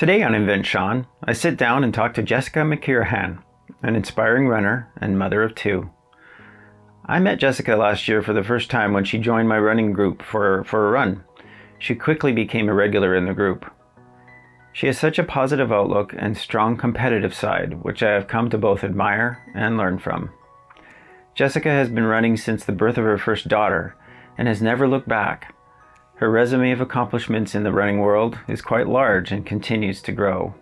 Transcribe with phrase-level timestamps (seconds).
[0.00, 3.42] Today on Invent Sean, I sit down and talk to Jessica McKierahan,
[3.82, 5.90] an inspiring runner and mother of two.
[7.04, 10.22] I met Jessica last year for the first time when she joined my running group
[10.22, 11.22] for, for a run.
[11.78, 13.70] She quickly became a regular in the group.
[14.72, 18.56] She has such a positive outlook and strong competitive side, which I have come to
[18.56, 20.30] both admire and learn from.
[21.34, 23.94] Jessica has been running since the birth of her first daughter
[24.38, 25.54] and has never looked back.
[26.20, 30.52] Her resume of accomplishments in the running world is quite large and continues to grow.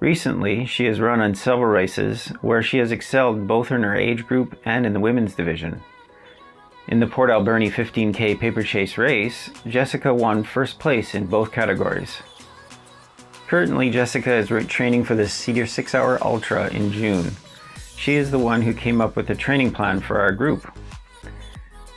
[0.00, 4.26] Recently, she has run on several races where she has excelled both in her age
[4.26, 5.82] group and in the women's division.
[6.88, 12.22] In the Port Alberni 15K paper chase race, Jessica won first place in both categories.
[13.48, 17.32] Currently, Jessica is training for the Cedar 6 Hour Ultra in June.
[17.96, 20.66] She is the one who came up with the training plan for our group.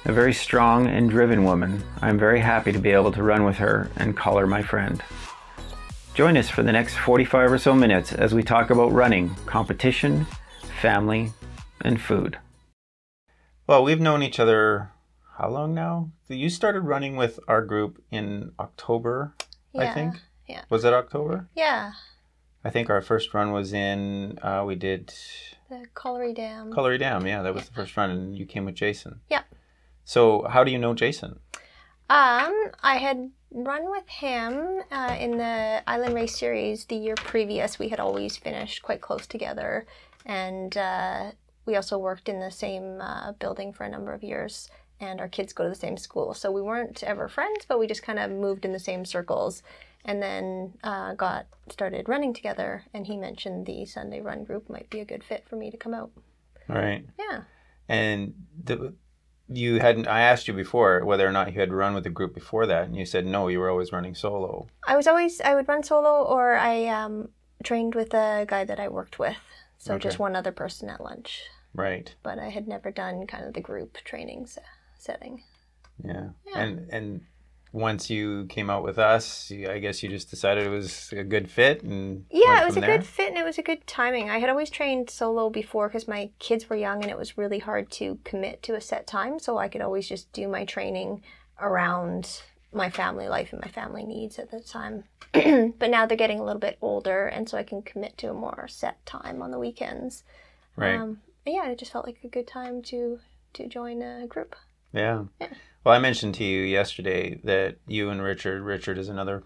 [0.08, 3.58] A very strong and driven woman, I'm very happy to be able to run with
[3.58, 5.04] her and call her my friend.
[6.14, 10.26] Join us for the next 45 or so minutes as we talk about running, competition,
[10.82, 11.34] family,
[11.82, 12.38] and food.
[13.68, 14.92] Well, we've known each other
[15.38, 16.10] how long now?
[16.30, 19.36] You started running with our group in October,
[19.74, 19.92] Yeah.
[19.92, 20.16] I think.
[20.48, 20.62] yeah.
[20.70, 21.48] Was it October?
[21.54, 21.92] Yeah.
[22.64, 25.14] I think our first run was in, uh, we did
[25.70, 26.72] The Colliery Dam.
[26.72, 27.28] Cullery Dam.
[27.28, 29.20] Yeah, that was the first run, and you came with Jason.
[29.30, 29.44] Yeah.
[30.08, 31.42] So, how do you know Jason?
[32.10, 37.78] Um, I had run with him uh, in the Island Race Series the year previous.
[37.78, 39.86] We had always finished quite close together,
[40.26, 41.32] and uh,
[41.66, 44.70] we also worked in the same uh, building for a number of years.
[45.02, 47.86] And our kids go to the same school, so we weren't ever friends, but we
[47.86, 49.62] just kind of moved in the same circles.
[50.06, 52.86] And then uh, got started running together.
[52.94, 55.76] And he mentioned the Sunday Run group might be a good fit for me to
[55.76, 56.12] come out.
[56.70, 57.06] All right.
[57.20, 57.42] Yeah.
[57.90, 58.34] And
[58.64, 58.94] the,
[59.50, 62.34] you hadn't, I asked you before whether or not you had run with a group
[62.34, 64.68] before that, and you said no, you were always running solo.
[64.86, 67.30] I was always I would run solo or I um,
[67.64, 69.38] trained with a guy that I worked with,
[69.78, 71.44] so just one other person at lunch.
[71.74, 72.14] Right.
[72.24, 74.48] But I had never done kind of the group training
[74.98, 75.44] setting.
[76.04, 76.30] Yeah.
[76.46, 76.60] Yeah.
[76.60, 77.22] And, and,
[77.72, 81.50] once you came out with us, I guess you just decided it was a good
[81.50, 82.98] fit, and Yeah, it was a there?
[82.98, 84.30] good fit and it was a good timing.
[84.30, 87.60] I had always trained solo before because my kids were young and it was really
[87.60, 91.24] hard to commit to a set time, so I could always just do my training
[91.60, 92.42] around
[92.74, 95.06] my family life and my family needs at the time.
[95.34, 98.34] but now they're getting a little bit older, and so I can commit to a
[98.34, 100.24] more set time on the weekends.
[100.76, 100.96] Right.
[100.96, 103.20] Um, yeah, it just felt like a good time to
[103.54, 104.56] to join a group.
[104.94, 105.24] Yeah.
[105.42, 105.48] Yeah.
[105.84, 109.44] Well, I mentioned to you yesterday that you and Richard, Richard is another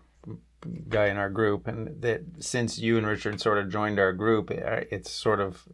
[0.89, 4.51] guy in our group, and that since you and Richard sort of joined our group,
[4.51, 5.67] uh, it's sort of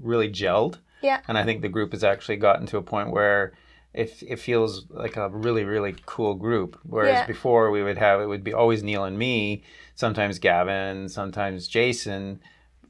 [0.00, 0.78] really gelled.
[1.02, 1.20] Yeah.
[1.28, 3.52] And I think the group has actually gotten to a point where
[3.92, 6.78] it, it feels like a really, really cool group.
[6.84, 7.26] Whereas Yeah.
[7.26, 9.62] before we would have, it would be always Neil and me,
[9.94, 12.40] sometimes Gavin, sometimes Jason,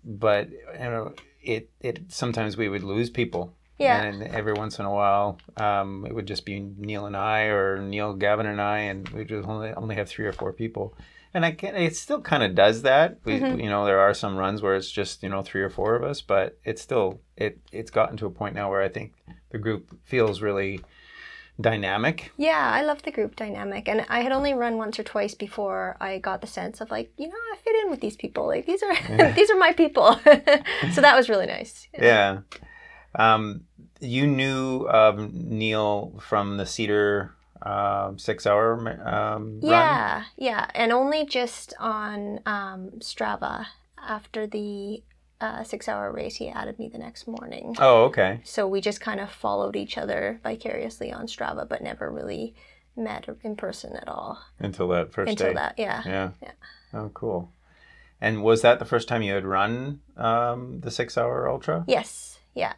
[0.04, 4.02] but, you know, it, it sometimes we would lose people Yeah.
[4.02, 7.78] and every once in a while, um, it would just be Neil and I, or
[7.82, 10.94] Neil, Gavin, and I, and we just only only have three or four people.
[11.34, 13.18] And I can, it still kind of does that.
[13.24, 13.62] We, Mhm.
[13.62, 16.02] you know, there are some runs where it's just you know three or four of
[16.02, 19.12] us, but it's still it it's gotten to a point now where I think
[19.50, 20.80] the group feels really
[21.60, 22.32] dynamic.
[22.36, 25.96] Yeah, I love the group dynamic, and I had only run once or twice before
[26.00, 28.46] I got the sense of like, you know, I fit in with these people.
[28.46, 29.32] Like these are Yeah.
[29.36, 30.14] these are my people.
[30.92, 31.88] so that was really nice.
[31.98, 32.40] Yeah.
[33.16, 33.64] Um,
[34.00, 34.88] you knew
[35.32, 39.62] Neil from the Cedar um, six hour um, run.
[39.62, 43.66] Yeah, yeah, and only just on um, Strava
[44.06, 45.02] after the
[45.40, 47.74] uh, six-hour race, he added me the next morning.
[47.78, 48.40] Oh, okay.
[48.44, 52.54] So we just kind of followed each other vicariously on Strava, but never really
[52.96, 55.54] met in person at all Until that first until day.
[55.54, 55.74] that.
[55.76, 56.02] Yeah.
[56.06, 56.30] Yeah.
[56.42, 56.52] Yeah.
[56.94, 57.50] Oh, cool.
[58.20, 61.84] And was that the first time you had run um, the six hour ultra?
[61.86, 62.38] Yes.
[62.54, 62.72] Yeah.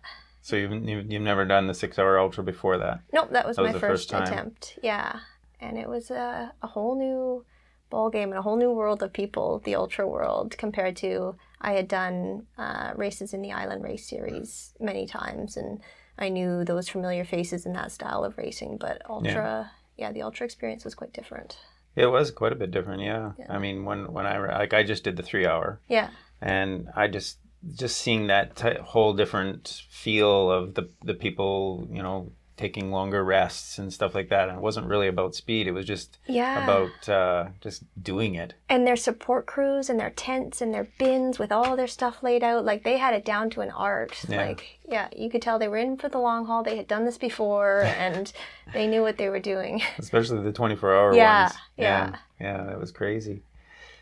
[0.48, 3.00] So you've, you've, never done the six hour ultra before that?
[3.12, 4.78] Nope, that was That my the first, first attempt.
[4.82, 5.20] Yeah,
[5.60, 7.44] and it was a, a whole new
[7.90, 11.72] ball game and a whole new world of people, the ultra world, compared to I
[11.72, 15.82] had done uh, races in the Island Race Series many times, and
[16.18, 18.78] I knew those familiar faces in that style of racing.
[18.78, 21.58] But ultra, yeah, the ultra experience was quite different.
[21.94, 23.32] It was quite a bit different, yeah.
[23.38, 23.52] Yeah.
[23.52, 26.08] I mean, when, when I, like, I just did the three hour Yeah,
[26.40, 27.36] and I just,
[27.76, 33.22] just seeing that t- whole different feel of the, the people, you know, taking longer
[33.22, 34.48] rests and stuff like that.
[34.48, 35.68] And it wasn't really about speed.
[35.68, 36.64] It was just yeah.
[36.64, 38.54] about uh, just doing it.
[38.68, 42.42] and their support crews and their tents and their bins with all their stuff laid
[42.42, 44.46] out like they had it down to an art Yeah.
[44.46, 47.04] like yeah you could tell they were in for the long haul they had done
[47.04, 48.32] this before and
[48.72, 51.54] they knew what they were doing especially the 24 hour Yeah, ones.
[51.76, 52.16] yeah.
[52.40, 53.42] yeah, that was crazy.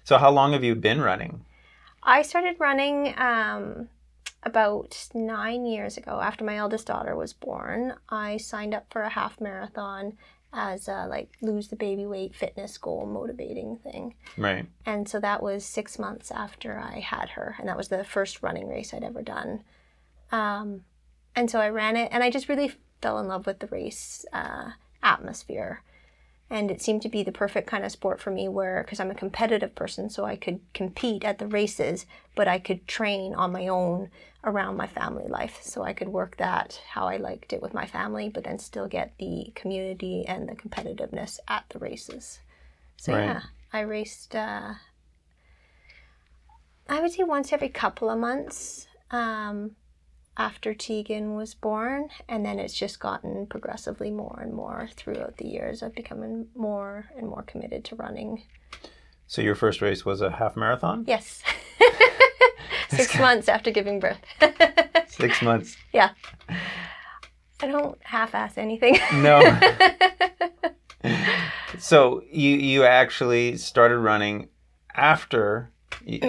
[0.05, 1.45] So how long have you been running?
[2.07, 3.89] I started running um,
[4.45, 7.95] about nine years ago after my eldest daughter was born.
[8.09, 10.17] I signed up for a half marathon
[10.53, 14.15] as a like lose the baby weight fitness goal motivating thing.
[14.39, 14.67] Right.
[14.87, 18.41] And so that was six months after I had her, and that was the first
[18.41, 19.65] running race I'd ever done.
[20.31, 20.83] Um,
[21.35, 24.25] and so I ran it, and I just really fell in love with the race
[24.33, 24.71] uh,
[25.03, 25.83] atmosphere
[26.49, 29.11] and it seemed to be the perfect kind of sport for me where because i'm
[29.11, 33.53] a competitive person so i could compete at the races but i could train on
[33.53, 34.11] my own
[34.45, 35.59] around my family life.
[35.63, 38.87] So i could work that how i liked it with my family but then still
[38.87, 42.39] get the community and the competitiveness at the races.
[42.97, 43.25] So Right.
[43.27, 43.43] yeah
[43.73, 44.75] i raced uh,
[46.89, 48.87] i would say once every couple of months.
[49.11, 49.73] Um,
[50.37, 55.49] after Tegan was born, and then it's just gotten progressively more and more throughout the
[55.49, 55.83] years.
[55.83, 58.43] I've become more and more committed to running.
[59.27, 61.05] So your first race was a half marathon?
[61.07, 61.43] Yes.
[62.89, 64.21] Six months after giving birth.
[65.09, 65.77] Six months.
[65.93, 66.11] yeah.
[67.61, 68.99] I don't half ass anything.
[69.15, 69.43] No.
[71.79, 74.49] so you you actually started running
[74.95, 75.73] after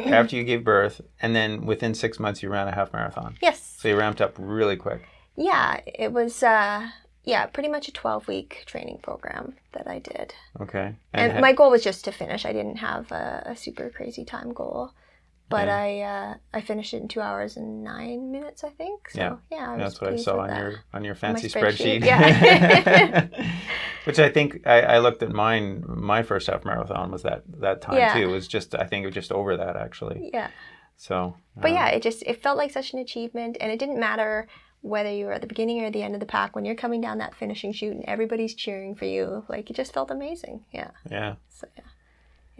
[0.05, 3.35] after you gave birth, and then within six months you ran a half marathon.
[3.41, 3.75] yes.
[3.79, 5.03] So you ramped up really quick.
[5.35, 6.89] Yeah, it was uh
[7.23, 10.33] yeah, pretty much a 12 week training program that I did.
[10.61, 10.95] Okay.
[11.13, 12.45] And, ha- my goal was just to finish.
[12.45, 14.91] I didn't have a, a super crazy time goal.
[15.49, 15.77] But Yeah.
[15.77, 19.09] I uh, I finished it in two hours and nine minutes, I think.
[19.09, 19.35] So Yeah.
[19.51, 20.59] yeah, I was that's what I saw on that.
[20.59, 22.05] your on your fancy spreadsheet, spreadsheet.
[22.05, 23.27] yeah.
[24.07, 25.83] Which I think I, I looked at mine.
[25.87, 28.13] My first half marathon was that that time Yeah.
[28.13, 28.21] too.
[28.29, 30.29] It was just I think it was just over that actually.
[30.33, 30.49] Yeah.
[30.95, 31.35] So.
[31.55, 34.47] But um, yeah, it just it felt like such an achievement, and it didn't matter
[34.81, 36.55] whether you were at the beginning or the end of the pack.
[36.55, 39.93] When you're coming down that finishing chute and everybody's cheering for you, like it just
[39.93, 40.63] felt amazing.
[40.71, 40.91] Yeah.
[41.09, 41.35] Yeah.
[41.49, 41.83] So yeah,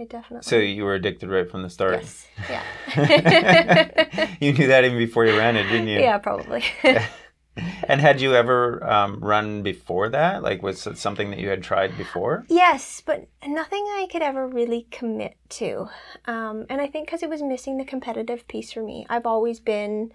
[0.04, 0.44] it definitely.
[0.48, 1.94] So you were addicted right from the start.
[2.02, 2.28] yes.
[2.50, 4.36] Yeah.
[4.42, 6.00] you knew that even before you ran it, didn't you?
[6.00, 6.64] yeah, probably.
[7.88, 10.44] And had you ever um, run before that?
[10.44, 12.45] Like, was it something that you had tried before?
[12.50, 15.88] Yes, but nothing I could ever really commit to.
[16.25, 19.06] Um, and I think because it was missing the competitive piece for me.
[19.09, 20.12] I've always been,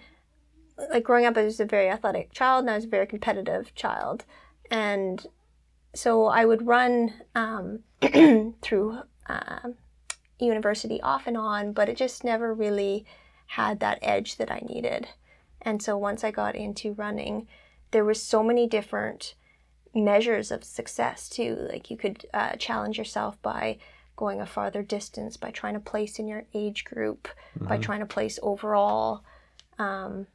[0.90, 3.74] like, growing up, I was a very athletic child and I was a very competitive
[3.74, 4.24] child.
[4.70, 5.26] And
[5.94, 7.80] so I would run um,
[8.62, 9.76] through um
[10.42, 13.06] university off and on, but it just never really
[13.46, 15.08] had that edge that I needed.
[15.62, 17.48] And so once I got into running,
[17.92, 19.34] there were so many different
[19.94, 21.66] measures of success too.
[21.70, 23.78] Like you could uh, challenge yourself by
[24.16, 27.28] going a farther distance, by trying to place in your age group,
[27.58, 29.24] by trying to place overall.
[29.78, 30.26] Um,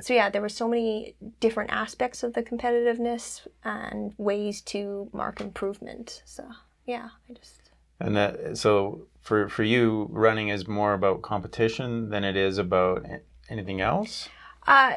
[0.00, 5.40] so yeah, there were so many different aspects of the competitiveness and ways to mark
[5.40, 6.22] improvement.
[6.24, 6.46] So
[6.86, 12.24] yeah, I just And that so for for you, running is more about competition than
[12.24, 13.04] it is about
[13.48, 14.28] anything else.
[14.70, 14.92] Uh,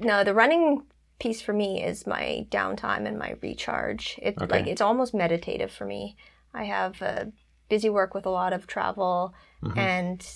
[0.00, 0.82] no, the running
[1.18, 4.18] piece for me is my downtime and my recharge.
[4.22, 4.58] It's Okay.
[4.58, 6.16] like it's almost meditative for me.
[6.54, 7.24] I have uh,
[7.68, 9.76] busy work with a lot of travel Mhm.
[9.78, 10.26] and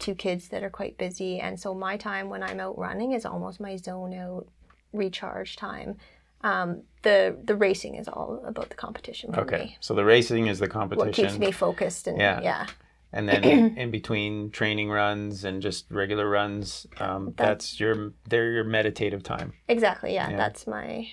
[0.00, 3.24] two kids that are quite busy, and so my time when I'm out running is
[3.26, 4.46] almost my zone out
[4.92, 5.96] recharge time.
[6.42, 9.76] Um, the the racing is all about the competition for Okay, me.
[9.80, 11.06] so the racing is the competition.
[11.06, 12.40] What keeps me focused and Yeah.
[12.40, 12.66] yeah,
[13.12, 13.42] and then
[13.76, 19.22] in between training runs and just regular runs, um, That- that's your they're your meditative
[19.22, 19.52] time.
[19.68, 20.14] exactly.
[20.14, 20.36] Yeah, Yeah.
[20.36, 21.08] that's my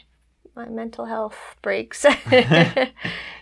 [0.56, 2.06] my mental health breaks.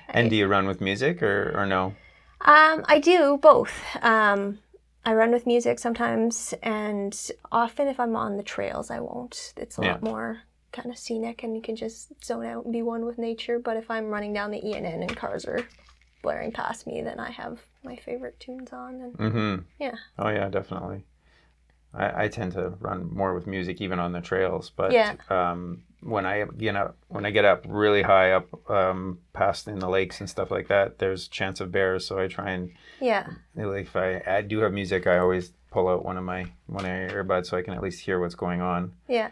[0.09, 1.95] And do you run with music or or no?
[2.41, 3.73] Um, I do both.
[4.01, 4.59] Um,
[5.05, 7.17] I run with music sometimes, and
[7.51, 9.53] often if I'm on the trails, I won't.
[9.57, 12.81] It's a lot more kind of scenic, and you can just zone out and be
[12.81, 13.59] one with nature.
[13.59, 15.65] But if I'm running down the E&N and cars are
[16.23, 19.55] blaring past me, then I have my favorite tunes on, and Mm-hmm.
[19.79, 19.95] Yeah.
[20.17, 21.03] Oh yeah, definitely.
[21.93, 25.13] I, I tend to run more with music even on the trails, but Yeah.
[25.29, 29.77] um, when I get up when I get up really high up um, past in
[29.79, 32.07] the lakes and stuff like that, there's chance of bears.
[32.07, 35.87] So I try and yeah, like, if I, I do have music, I always pull
[35.87, 38.35] out one of my one of my earbuds so I can at least hear what's
[38.35, 38.93] going on.
[39.07, 39.29] yeah.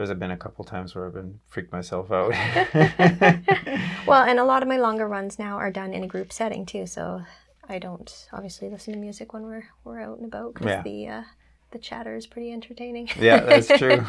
[0.00, 2.32] There's been a couple times where I've been freaked myself out.
[4.06, 6.64] Well, and a lot of my longer runs now are done in a group setting
[6.64, 7.22] too, so
[7.68, 10.82] I don't obviously listen to music when we're we're out and about because Yeah.
[10.82, 11.22] the uh,
[11.70, 13.10] the chatter is pretty entertaining.
[13.18, 14.04] Yeah, that's true.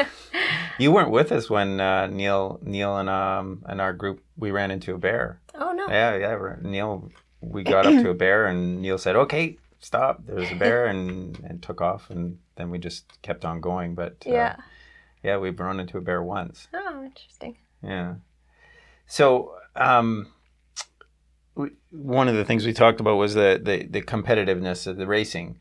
[0.80, 4.72] you weren't with us when uh, Neil Neil and um and our group we ran
[4.72, 5.42] into a bear.
[5.56, 5.88] oh no.
[5.90, 6.56] Yeah, yeah.
[6.62, 10.86] Neil, we got up to a bear, and Neil said, "Okay, stop." There's a bear,
[10.88, 13.94] and and took off, and then we just kept on going.
[13.94, 14.56] But uh, Yeah.
[15.24, 16.68] Yeah, we've run into a bear once.
[16.74, 17.58] Oh, interesting.
[17.84, 18.16] Yeah.
[19.08, 20.28] So, um,
[21.56, 25.08] w- one of the things we talked about was the the, the competitiveness of the
[25.08, 25.60] racing.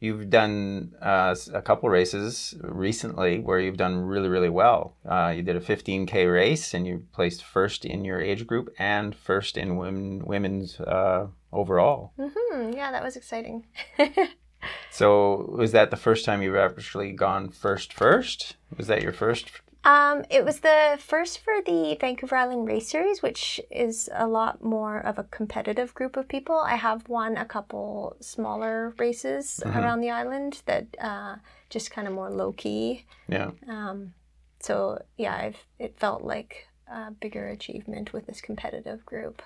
[0.00, 4.96] You've done uh, a couple races recently where you've done really really well.
[5.08, 9.14] Uh, you did a 15k race and you placed first in your age group and
[9.14, 12.12] first in women women's uh, overall.
[12.18, 13.66] hmm Yeah, that was exciting.
[14.90, 18.56] So was that the first time you've actually gone first first?
[18.76, 19.50] Was that your first?
[19.84, 24.62] Um, it was the first for the Vancouver Island Race Series, which is a lot
[24.62, 26.56] more of a competitive group of people.
[26.56, 29.76] I have won a couple smaller races Mhm.
[29.76, 31.36] around the island that uh,
[31.68, 33.06] just kind of more low key.
[33.28, 33.50] Yeah.
[33.68, 34.14] Um,
[34.60, 39.42] so yeah, I've, it felt like a bigger achievement with this competitive group.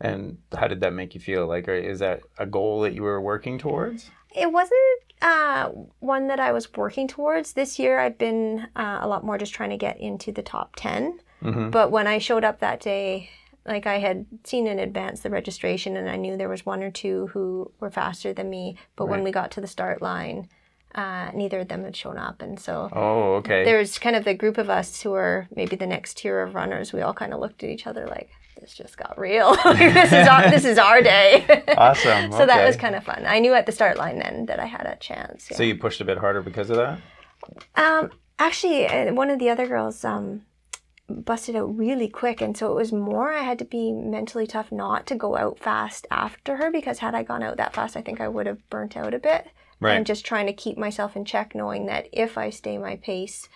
[0.00, 1.46] And how did that make you feel?
[1.46, 4.10] Like, is that a goal that you were working towards?
[4.34, 7.54] It wasn't uh, one that I was working towards.
[7.54, 10.76] This year, I've been uh, a lot more just trying to get into the top
[10.76, 11.18] 10.
[11.42, 11.70] Mm-hmm.
[11.70, 13.30] But when I showed up that day,
[13.64, 16.90] like I had seen in advance the registration and I knew there was one or
[16.90, 18.76] two who were faster than me.
[18.96, 20.48] But when we got to the start line,
[20.94, 22.42] uh, neither of them had shown up.
[22.42, 23.64] And so Oh, okay.
[23.64, 26.54] there was kind of the group of us who were maybe the next tier of
[26.54, 26.92] runners.
[26.92, 29.56] We all kind of looked at each other like, this just got real.
[29.76, 31.62] This is our, this is our day.
[31.76, 32.32] Awesome.
[32.32, 33.24] so that was kind of fun.
[33.26, 35.48] I knew at the start line then that I had a chance.
[35.50, 35.56] Yeah.
[35.56, 37.00] So you pushed a bit harder because of that?
[37.74, 40.42] Um, actually, uh, one of the other girls um,
[41.08, 44.72] busted out really quick, and so it was more I had to be mentally tough
[44.72, 48.02] not to go out fast after her because had I gone out that fast, I
[48.02, 49.48] think I would have burnt out a bit.
[49.78, 49.94] Right.
[49.94, 53.48] And just trying to keep myself in check, knowing that if I stay my pace,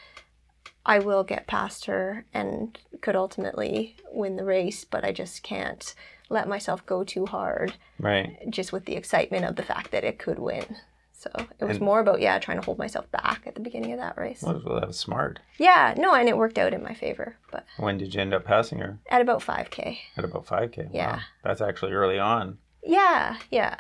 [0.87, 5.95] I will get past her and could ultimately win the race, but I just can't
[6.29, 8.39] let myself go too hard Right.
[8.51, 10.77] just with the excitement of the fact that it could win.
[11.13, 13.93] So it was And- more about yeah, trying to hold myself back at the beginning
[13.93, 14.43] of that race.
[14.43, 15.41] Well, that was smart.
[15.59, 17.37] Yeah, no, and it worked out in my favor.
[17.53, 18.99] But When did you end up passing her?
[19.11, 19.99] at about 5K.
[20.17, 20.89] At about 5K.
[20.93, 21.17] Yeah.
[21.17, 21.21] Wow.
[21.45, 22.57] That's actually early on.
[22.83, 23.77] Yeah, yeah.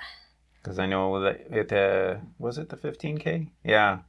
[0.62, 3.48] Because I know that it, uh, was it the 15K?
[3.64, 4.00] Yeah.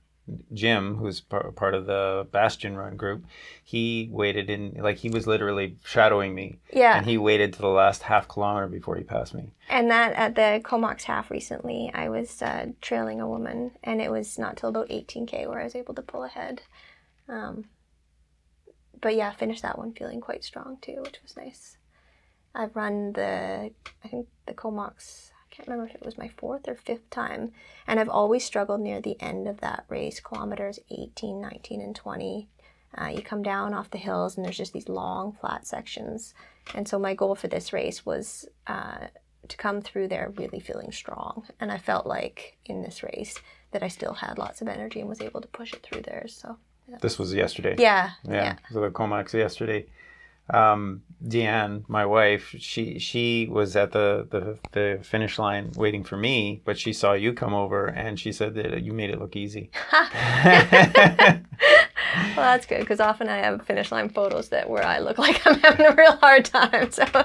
[0.53, 3.25] Jim, who's part of the Bastion Run group,
[3.63, 6.59] he waited in, like, he was literally shadowing me.
[6.73, 6.97] Yeah.
[6.97, 9.51] And he waited to the last half kilometer before he passed me.
[9.69, 14.11] And that at the Comox half recently, I was uh, trailing a woman, and it
[14.11, 16.61] was not till about 18K where I was able to pull ahead.
[17.27, 17.65] Um,
[18.99, 21.77] but yeah, finished that one feeling quite strong too, which was nice.
[22.53, 23.71] I've run the,
[24.03, 27.51] I think the Comox, can't remember if it was my fourth or fifth time,
[27.87, 32.47] and I've always struggled near the end of that race, kilometers 18, 19, and 20.
[32.97, 36.33] Uh, you come down off the hills, and there's just these long, flat sections.
[36.75, 39.07] And so my goal for this race was uh,
[39.47, 41.45] to come through there really feeling strong.
[41.59, 43.35] And I felt like in this race
[43.71, 46.25] that I still had lots of energy and was able to push it through there.
[46.27, 46.57] So
[47.01, 47.75] This was yesterday.
[47.79, 48.33] yeah, Yeah.
[48.43, 49.85] yeah, So the Comox yesterday.
[50.53, 56.17] Um, Deanne, my wife, she she was at the, the the finish line waiting for
[56.17, 59.35] me, but she saw you come over and she said that you made it look
[59.35, 59.69] easy.
[62.35, 65.45] well, that's good because often I have finish line photos that where I look like
[65.45, 66.91] I'm having a real hard time.
[66.91, 67.05] So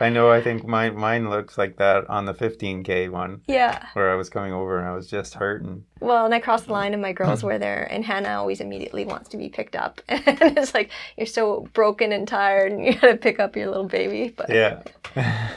[0.00, 0.30] I know.
[0.30, 3.86] I think mine mine looks like that on the 15k one yeah.
[3.94, 5.84] where I was coming over and I was just hurting.
[6.00, 9.04] Well, and I crossed the line and my girls were there, and Hannah always immediately
[9.04, 10.22] wants to be picked up, and
[10.56, 14.32] it's like you're so broken and tired, and you gotta pick up your little baby,
[14.34, 14.80] but Yeah.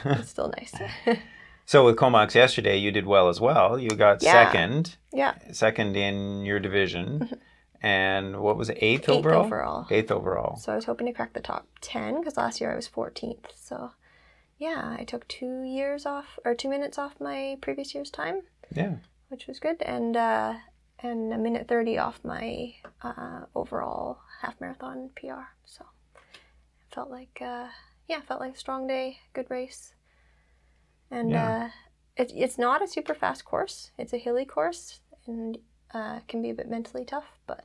[0.04, 0.74] it's still nice.
[1.64, 3.78] so with Comox yesterday, you did well as well.
[3.78, 4.32] You got Yeah.
[4.32, 7.34] second, yeah, second in your division, mm-hmm.
[7.84, 9.44] And what was it, eighth, eighth overall?
[9.44, 9.86] overall.
[9.90, 10.56] Eighth overall.
[10.56, 13.46] So I was hoping to crack the top 10 because last year I was 14th.
[13.54, 13.90] So
[14.58, 18.40] yeah, I took two years off or two minutes off my previous year's time,
[18.74, 18.94] Yeah.
[19.28, 20.54] which was good, and uh,
[21.00, 25.44] and a minute 30 off my uh, overall half marathon PR.
[25.66, 25.84] So
[26.22, 27.66] it felt like uh,
[28.08, 29.92] yeah, felt like a strong day, good race,
[31.10, 31.64] and Yeah.
[31.66, 31.68] uh,
[32.16, 33.90] it, it's not a super fast course.
[33.98, 35.58] It's a hilly course and
[35.94, 37.64] uh, can be a bit mentally tough, but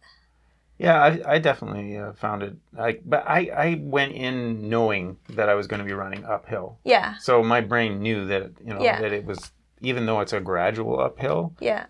[0.78, 5.50] Yeah, I, I definitely uh, found it like, but I, I went in knowing that
[5.50, 8.82] I was going to be running uphill, yeah, so my brain knew that you know
[8.82, 9.02] Yeah.
[9.02, 11.86] that it was even though it's a gradual uphill, yeah,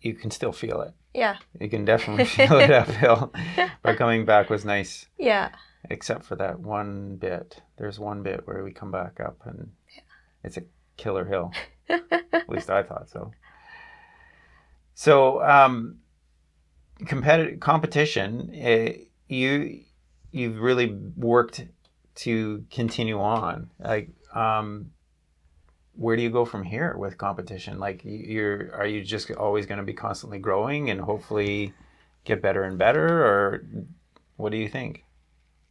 [0.00, 0.92] you can still feel it.
[1.14, 3.32] yeah, You can definitely feel it uphill.
[3.82, 5.50] But coming back was nice, yeah.
[5.90, 7.60] except for that one bit.
[7.78, 9.72] There's one bit where we come back up and
[10.44, 10.62] it's a
[10.96, 11.52] killer hill.
[11.88, 13.32] At least I thought so.
[14.94, 15.98] So, um,
[17.06, 18.92] competitive competition, uh,
[19.28, 19.80] you
[20.30, 21.66] you've really worked
[22.14, 23.70] to continue on.
[23.78, 24.92] Like, um,
[25.94, 27.78] where do you go from here with competition?
[27.78, 31.74] Like, you- you're are you just always going to be constantly growing and hopefully
[32.24, 33.64] get better and better, or
[34.36, 35.04] what do you think?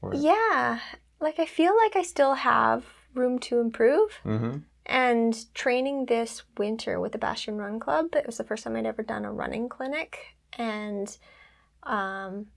[0.01, 0.79] Or- Yeah,
[1.19, 2.83] like I feel like I still have
[3.15, 4.19] room to improve.
[4.25, 4.57] Mm-hmm.
[4.85, 8.85] And training this winter with the Bastion Run Club, it was the first time I'd
[8.85, 10.35] ever done a running clinic.
[10.53, 11.15] And
[11.83, 12.47] um,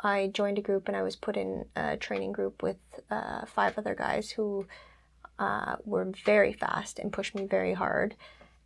[0.00, 2.76] I joined a group and I was put in a training group with
[3.10, 4.66] uh, five other guys who
[5.38, 8.14] uh, were very fast and pushed me very hard.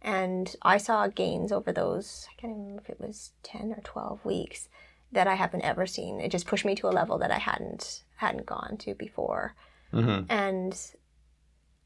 [0.03, 3.81] And I saw gains over those, I can't even remember if it was 10 or
[3.85, 4.69] 12 weeks
[5.13, 6.21] that I haven't ever seen.
[6.21, 9.55] It just pushed me to a level that I hadn't hadn't gone to before.
[9.93, 10.31] Mm-hmm.
[10.31, 10.79] And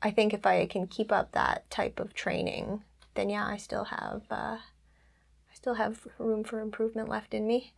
[0.04, 2.82] I think if I can keep up that type of training,
[3.14, 7.72] then yeah, I still have uh, I still have room for improvement left in me.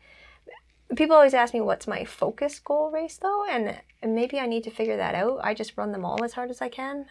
[0.97, 4.65] People always ask me what's my focus goal race though, and, and maybe I need
[4.65, 5.41] to figure that out.
[5.43, 7.07] I just run them all as hard as I can.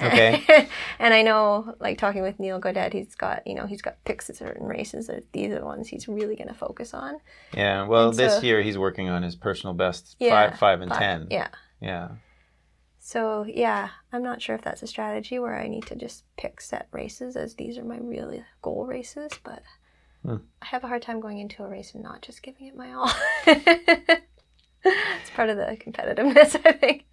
[0.00, 0.68] Okay.
[1.00, 4.30] and I know, like talking with Neil Godet, he's got you know he's got picks
[4.30, 5.08] at certain races.
[5.08, 7.16] That these are the ones he's really going to focus on.
[7.52, 7.86] Yeah.
[7.88, 10.88] Well, And this so- year he's working on his personal best Yeah, five, five, and
[10.90, 11.26] But, ten.
[11.30, 11.48] Yeah.
[11.80, 12.08] Yeah.
[13.04, 16.60] So yeah, I'm not sure if that's a strategy where I need to just pick
[16.60, 19.62] set races as these are my really goal races, but
[20.24, 20.36] Hmm.
[20.62, 22.92] I have a hard time going into a race and not just giving it my
[22.92, 23.10] all.
[23.46, 27.06] it's part of the competitiveness, I think.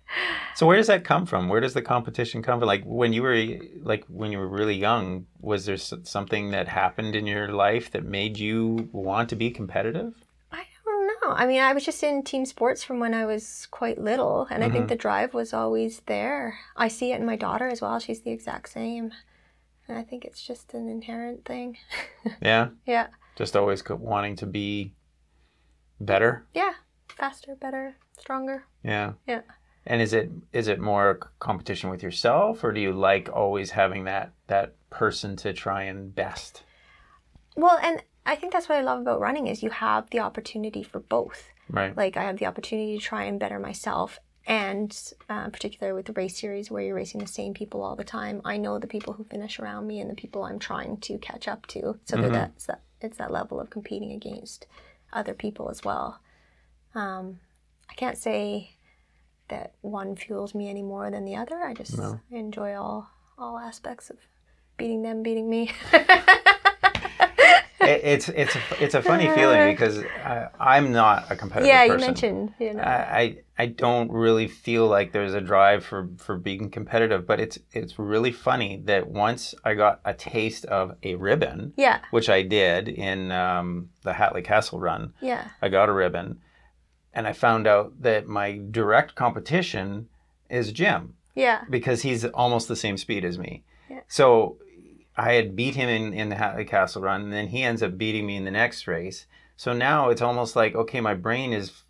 [0.55, 1.49] So where does that come from?
[1.49, 2.67] Where does the competition come from?
[2.67, 3.47] Like when you were
[3.81, 8.05] like when you were really young, was there something that happened in your life that
[8.05, 10.13] made you want to be competitive?
[11.29, 11.43] I know.
[11.43, 14.63] I mean, I was just in team sports from when I was quite little, and
[14.63, 14.89] I think Mhm.
[14.89, 16.59] the drive was always there.
[16.75, 17.99] I see it in my daughter as well.
[17.99, 19.11] She's the exact same.
[19.87, 21.77] And I think it's just an inherent thing.
[22.41, 22.69] Yeah.
[22.85, 23.07] yeah.
[23.35, 24.93] Just always wanting to be
[25.99, 26.45] better.
[26.53, 26.73] Yeah.
[27.09, 28.65] Faster, better, stronger.
[28.83, 29.13] Yeah.
[29.27, 29.41] Yeah.
[29.85, 34.03] And is it is it more competition with yourself, or do you like always having
[34.03, 36.63] that that person to try and best?
[37.55, 40.83] Well, and I think that's what I love about running is you have the opportunity
[40.83, 41.49] for both.
[41.69, 41.95] Right.
[41.97, 44.95] Like I have the opportunity to try and better myself, and
[45.29, 48.41] uh, particularly with the race series where you're racing the same people all the time.
[48.45, 51.47] I know the people who finish around me and the people I'm trying to catch
[51.47, 52.21] up to, so Mhm.
[52.21, 54.67] that that's that it's that level of competing against
[55.13, 56.19] other people as well.
[56.93, 57.39] Um,
[57.89, 58.71] I can't say
[59.47, 61.57] that one fuels me any more than the other.
[61.63, 62.19] I just No.
[62.29, 64.17] enjoy all all aspects of
[64.77, 65.71] beating them, beating me.
[67.81, 71.83] It, it's it's a, it's a funny feeling because I, I'm not a competitive yeah,
[71.85, 72.83] you mentioned you know.
[72.83, 77.39] I, I I don't really feel like there's a drive for, for being competitive, but
[77.39, 82.29] it's it's really funny that once I got a taste of a ribbon, yeah, which
[82.29, 86.39] I did in um, the Hatley Castle run, yeah, I got a ribbon,
[87.13, 90.07] and I found out that my direct competition
[90.49, 93.63] is Jim yeah, because he's almost the same speed as me.
[93.89, 94.01] Yeah.
[94.07, 94.57] So
[95.19, 97.97] I had beat him in, in the Hatley Castle run, and then he ends up
[97.97, 99.25] beating me in the next race.
[99.57, 101.83] So now it's almost like, okay, my brain is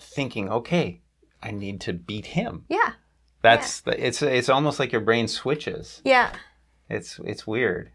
[0.00, 1.00] thinking, okay,
[1.40, 2.64] I need to beat him.
[2.68, 2.94] yeah,
[3.42, 6.00] That's the, it's it's almost like your brain switches.
[6.04, 6.32] yeah.
[6.90, 7.90] It's it's weird.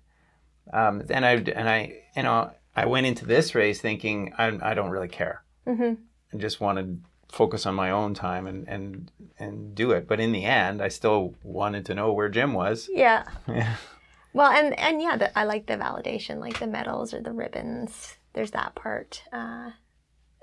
[0.73, 4.73] Um, and I and I you know I went into this race thinking I I
[4.73, 5.43] don't really care.
[5.67, 5.93] Mm-hmm.
[6.33, 6.97] I just want to
[7.35, 10.07] focus on my own time and and and do it.
[10.07, 12.89] But in the end, I still wanted to know where Jim was.
[12.91, 13.25] Yeah.
[13.47, 13.75] Yeah.
[14.33, 18.15] Well, and and yeah, the, I like the validation, like the medals or the ribbons.
[18.33, 19.71] There's that part uh,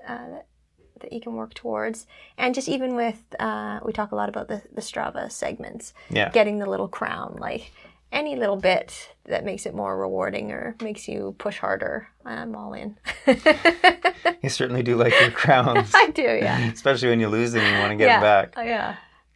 [0.07, 0.45] uh, that,
[0.99, 2.05] that you can work towards,
[2.37, 6.29] and just even with uh, we talk a lot about the the Strava segments, Yeah.
[6.31, 7.71] getting the little crown, like
[8.11, 12.07] any little bit that makes it more rewarding or makes you push harder.
[12.25, 12.97] I'm all in.
[14.43, 15.91] You certainly do like your crowns.
[15.95, 16.71] I do, yeah.
[16.73, 18.19] Especially when you lose them, and you want to get yeah.
[18.19, 18.53] them back.
[18.55, 18.95] Oh, yeah.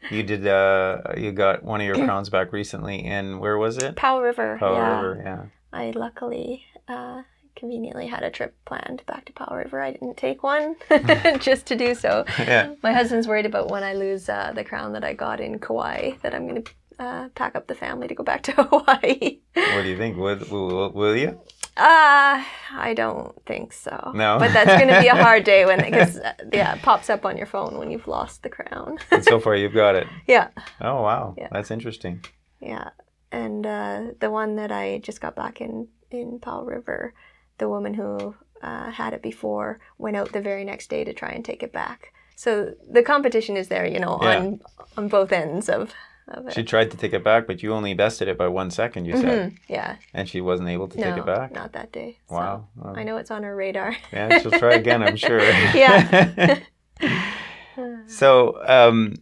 [0.10, 0.48] You did.
[0.48, 3.96] Uh, you got one of your crowns back recently, and where was it?
[3.96, 4.58] Powell River.
[4.60, 5.02] Powell yeah.
[5.02, 5.22] River.
[5.24, 5.46] Yeah.
[5.78, 7.24] I luckily uh,
[7.56, 9.82] conveniently had a trip planned back to Powell River.
[9.82, 10.76] I didn't take one
[11.40, 12.26] just to do so.
[12.40, 12.74] Yeah.
[12.82, 16.14] My husband's worried about when I lose uh, the crown that I got in Kauai
[16.24, 19.40] that I'm going to uh, pack up the family to go back to Hawaii.
[19.54, 20.18] What do you think?
[20.18, 21.40] Will, will, will you?
[21.78, 24.12] Uh, I don't think so.
[24.14, 24.38] No.
[24.40, 27.26] But that's going to be a hard day when, because, uh, yeah, it pops up
[27.26, 28.98] on your phone when you've lost the crown.
[29.12, 30.08] And so far, you've got it.
[30.28, 30.50] yeah.
[30.82, 31.48] Oh wow, Yeah.
[31.52, 32.24] that's interesting.
[32.60, 32.90] Yeah,
[33.32, 37.14] and uh, the one that I just got back in in Powell River,
[37.58, 41.30] the woman who uh, had it before went out the very next day to try
[41.30, 42.14] and take it back.
[42.36, 44.60] So the competition is there, you know, on
[44.98, 45.94] on both ends of
[46.38, 46.54] of it.
[46.54, 49.06] She tried to take it back, but you only bested it by one second.
[49.06, 51.52] You said, Mhm, Yeah, and she wasn't able to no, take it back.
[51.52, 52.18] not that day.
[52.30, 52.68] So Wow.
[52.76, 52.94] Wow.
[52.96, 53.96] I know it's on her radar.
[54.14, 55.02] Yeah, she'll try again.
[55.04, 55.40] I'm sure.
[55.74, 56.60] Yeah.
[58.08, 59.16] so, um,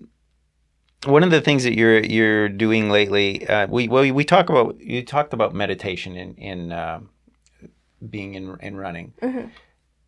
[1.06, 4.80] one of the things that you're you're doing lately, uh, we well, we talk about
[4.82, 7.00] you talked about meditation in in uh,
[8.10, 9.14] being in in running.
[9.22, 9.50] Mhm.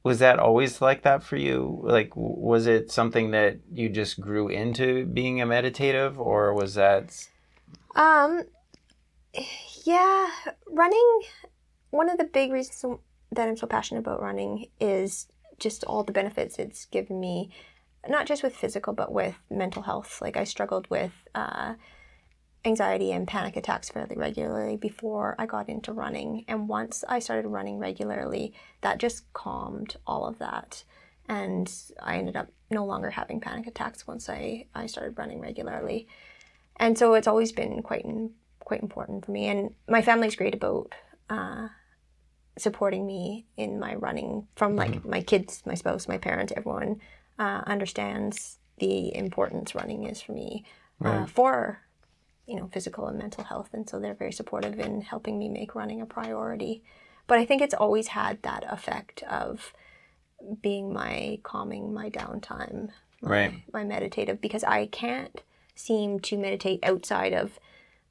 [0.04, 1.80] Was that always like that for you?
[1.84, 7.28] Like, was it something that you just grew into being a meditative, or was that?
[7.96, 8.44] Um,
[9.86, 10.30] yeah,
[10.72, 11.22] running.
[11.92, 13.00] One of the big reasons
[13.32, 15.28] that I'm so passionate about running is
[15.60, 17.52] just all the benefits it's given me,
[18.08, 20.20] not just with physical but with mental health.
[20.22, 21.76] Like I struggled with uh,
[22.64, 27.48] anxiety and panic attacks fairly regularly before I got into running, and once I started
[27.48, 30.84] running regularly, that just calmed all of that,
[31.28, 31.72] and
[32.02, 36.08] I ended up no longer having panic attacks once I I started running regularly
[36.78, 38.06] and so it's always been quite
[38.60, 39.48] quite important for me.
[39.48, 40.94] And my family's great about
[41.30, 41.68] uh,
[42.58, 44.48] supporting me in my running.
[44.56, 47.02] From like my kids, my spouse, my parents, everyone
[47.38, 50.66] uh, understands the importance running is for me
[51.04, 51.30] uh, Right.
[51.30, 51.82] for
[52.52, 55.74] you know physical and mental health, and so they're very supportive in helping me make
[55.74, 56.84] running a priority.
[57.26, 59.74] But I think it's always had that effect of
[60.62, 62.90] being my calming, my downtime,
[63.22, 63.54] my, Right.
[63.72, 65.42] my meditative, because I can't
[65.76, 67.58] seem to meditate outside of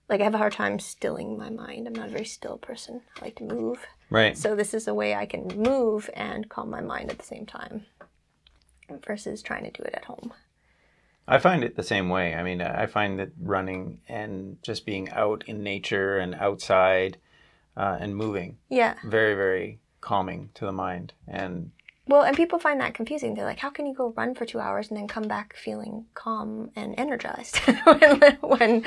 [0.08, 1.86] like I have a hard time stilling my mind.
[1.86, 3.02] I'm not a very still person.
[3.16, 3.86] I like to move.
[4.08, 4.36] Right.
[4.36, 7.46] So this is a way I can move and calm my mind at the same
[7.46, 7.84] time
[9.06, 10.32] versus trying to do it at home.
[11.30, 12.34] I find it the same way.
[12.34, 17.18] I mean, I find that running and just being out in nature and outside
[17.76, 18.94] uh, and moving Yeah.
[19.04, 21.12] very, very calming to the mind.
[21.28, 21.70] And
[22.08, 23.34] Well, and people find that confusing.
[23.34, 26.06] They're like, how can you go run for two hours and then come back feeling
[26.14, 27.58] calm and energized?
[27.84, 28.84] when, when,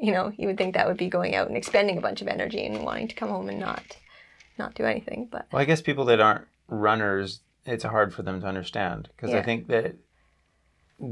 [0.00, 2.26] you know, you would think that would be going out and expending a bunch of
[2.26, 3.96] energy and wanting to come home and not,
[4.58, 5.28] not do anything.
[5.30, 9.32] But well, I guess people that aren't runners, it's hard for them to understand because
[9.32, 9.94] I think that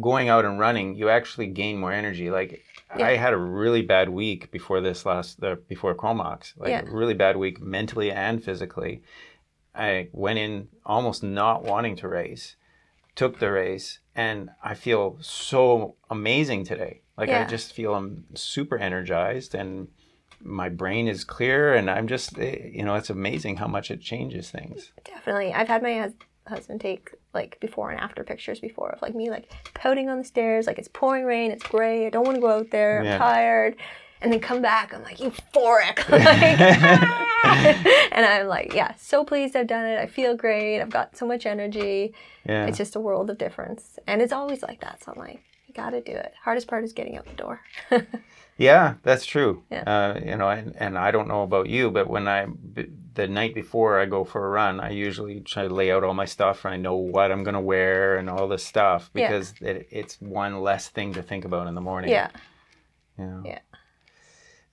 [0.01, 2.31] going out and running, you actually gain more energy.
[2.31, 2.63] Like
[2.95, 6.83] I had a really bad week before this last, the, before Comox, like Yeah.
[6.87, 9.03] a really bad week mentally and physically.
[9.75, 12.57] I went in almost not wanting to race,
[13.17, 17.03] took the race, and I feel so amazing today.
[17.17, 19.89] Like I just feel I'm super energized and
[20.41, 24.01] my brain is clear and I'm just eh, you know it's amazing how much it
[24.01, 24.93] changes things.
[25.05, 25.53] Definitely.
[25.53, 26.11] I've had my
[26.47, 30.25] husband take like before and after pictures before of like me like pouting on the
[30.25, 33.19] stairs, like it's pouring rain, it's gray, I don't want to go out there, I'm
[33.19, 33.77] tired.
[34.21, 36.09] And then come back, I'm like euphoric.
[36.09, 39.99] like, "Ah!" and I'm like, yeah, so pleased I've done it.
[39.99, 40.81] I feel great.
[40.81, 42.15] I've got so much energy.
[42.47, 42.65] Yeah.
[42.65, 43.99] It's just a world of difference.
[44.07, 45.05] And it's always like that.
[45.05, 46.33] So I'm like, you got to do it.
[46.43, 47.61] Hardest part is getting out the door.
[48.57, 49.65] Yeah, that's true.
[49.71, 49.83] Yeah.
[49.83, 52.47] Uh, you know, and, and I don't know about you, but when I
[53.15, 56.15] the night before I go for a run, I usually try to lay out all
[56.15, 59.29] my stuff and I know what I'm gonna wear and all this stuff Yeah.
[59.29, 62.11] because it, it's one less thing to think about in the morning.
[62.11, 62.31] yeah.
[63.19, 63.43] You know?
[63.45, 63.59] Yeah.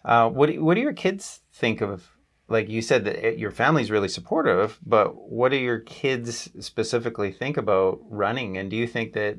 [0.04, 2.10] Uh, what do, what do your kids think of?
[2.48, 7.32] Like you said that it, your family's really supportive, but what do your kids specifically
[7.32, 8.58] think about running?
[8.58, 9.38] And do you think that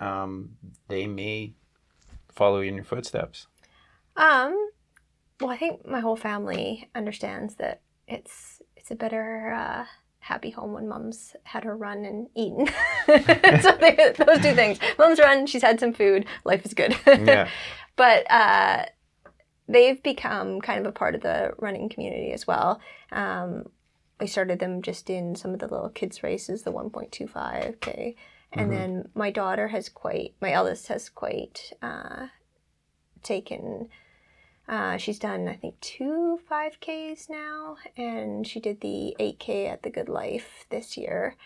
[0.00, 0.50] um,
[0.88, 1.54] they may
[2.30, 3.48] follow in your footsteps?
[4.16, 4.56] Um,
[5.40, 9.84] well, I think my whole family understands that it's it's a better uh,
[10.18, 12.66] happy home when mom's had her run and eaten.
[13.06, 16.96] so they, those two things: mom's run, she's had some food, life is good.
[17.06, 17.48] Yeah.
[17.96, 18.84] but uh,
[19.68, 22.80] they've become kind of a part of the running community as well.
[23.12, 23.66] Um,
[24.20, 28.14] I started them just in some of the little kids races, the 1.25k,
[28.52, 28.70] and Mhm.
[28.70, 32.28] then my daughter has quite, my eldest has quite uh,
[33.22, 33.88] taken.
[34.66, 39.90] Uh, she's done, I think, two 5Ks now, and she did the 8K at the
[39.90, 41.36] Good Life this year.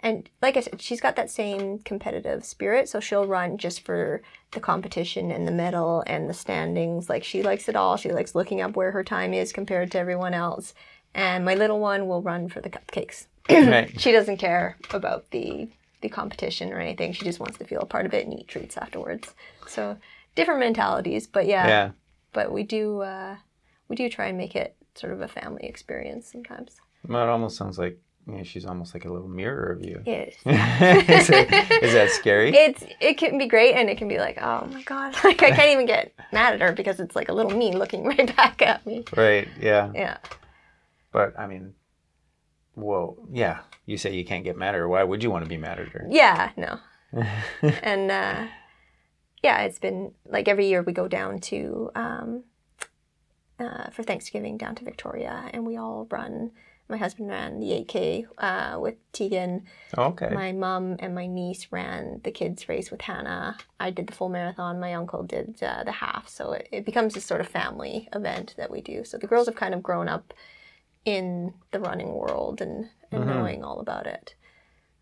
[0.00, 4.20] And like I said, she's got that same competitive spirit, so she'll run just for
[4.50, 7.08] the competition and the medal and the standings.
[7.08, 7.96] Like she likes it all.
[7.96, 10.74] She likes looking up where her time is compared to everyone else.
[11.14, 13.26] And my little one will run for the cupcakes.
[13.48, 13.98] Right.
[13.98, 15.68] she doesn't care about the
[16.02, 17.12] the competition or anything.
[17.12, 19.34] She just wants to feel a part of it and eat treats afterwards.
[19.66, 19.96] So
[20.34, 21.90] different mentalities, but yeah, Yeah.
[22.36, 23.36] But we do uh,
[23.88, 26.76] we do try and make it sort of a family experience sometimes.
[27.08, 30.02] Well, it almost sounds like you know, she's almost like a little mirror of you.
[30.04, 30.34] It is.
[30.44, 32.54] is, it, is that scary?
[32.54, 35.50] It's it can be great and it can be like, oh my god, like I
[35.50, 38.60] can't even get mad at her because it's like a little me looking right back
[38.60, 39.04] at me.
[39.16, 39.48] right.
[39.58, 39.90] Yeah.
[39.94, 40.18] Yeah.
[41.10, 41.72] But I mean,
[42.74, 43.60] well, yeah.
[43.86, 44.88] You say you can't get mad at her.
[44.88, 46.06] Why would you want to be mad at her?
[46.10, 46.80] Yeah, no.
[47.62, 48.46] And uh
[49.46, 52.28] yeah, it's been like every year we go down to um
[53.58, 56.50] uh, for Thanksgiving down to Victoria and we all run
[56.88, 59.64] my husband ran the 8K uh, with Tegan.
[59.98, 60.28] okay.
[60.42, 63.56] My mom and my niece ran the kids race with Hannah.
[63.80, 64.78] I did the full marathon.
[64.78, 66.28] My uncle did uh, the half.
[66.28, 69.02] So it, it becomes this sort of family event that we do.
[69.04, 70.32] So the girls have kind of grown up
[71.04, 73.26] in the running world and, and Mhm.
[73.34, 74.35] knowing all about it.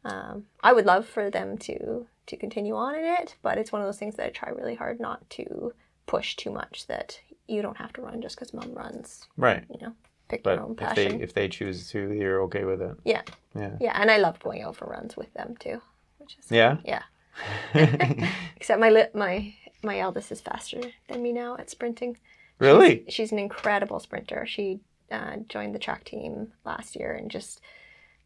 [0.04, 3.82] Um, I would love for them to to continue on in it, but it's one
[3.82, 5.72] of those things that I try really hard not to
[6.06, 6.86] push too much.
[6.86, 9.26] That you don't have to run just because mom runs.
[9.36, 9.64] Right.
[9.70, 9.92] You know,
[10.28, 11.18] pick But your own if passion.
[11.18, 12.96] they if they choose to, you're okay with it.
[13.04, 13.22] yeah,
[13.54, 13.76] Yeah.
[13.80, 15.80] yeah, and I love going out for runs with them too,
[16.18, 16.76] which is Yeah.
[16.84, 17.02] yeah.
[18.56, 22.16] Except my li- my my eldest is faster than me now at sprinting.
[22.58, 23.04] really?
[23.06, 24.46] She's, she's an incredible sprinter.
[24.46, 27.60] She uh, joined the track team last year and just,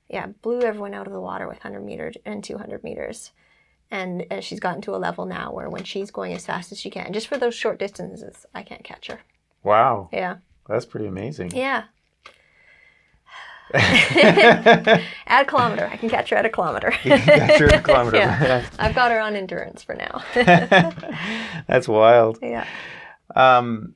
[0.09, 3.33] yeah, blew everyone out of the water with 100 meters and 200 meters.
[3.91, 6.79] And uh, she's gotten to a level now where when she's going as fast as
[6.81, 9.21] she can, just for those short distances, I can't catch her.
[9.63, 10.09] Wow.
[10.13, 10.37] Yeah.
[10.69, 11.53] That's pretty amazing.
[11.55, 11.85] Yeah.
[13.75, 15.03] At
[15.43, 15.87] a kilometer.
[15.93, 16.93] I can catch her at a kilometer.
[17.05, 18.17] That's your kilometer.
[18.19, 18.67] Yeah.
[18.79, 20.23] I've got her on endurance for now.
[21.67, 22.39] That's wild.
[22.41, 22.67] yeah.
[23.37, 23.95] Um,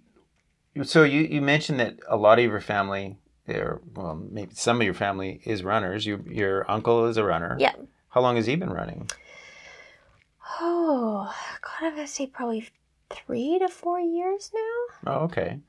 [0.82, 3.16] so you, you mentioned that a lot of your family,
[3.48, 6.06] or well, maybe some of your family is runners.
[6.06, 7.56] You, your uncle is a runner.
[7.58, 7.74] Yeah.
[8.10, 9.10] How long has he been running?
[10.60, 12.68] Oh, God, I'm to say probably
[13.10, 15.12] three to four years now.
[15.12, 15.60] Oh, okay.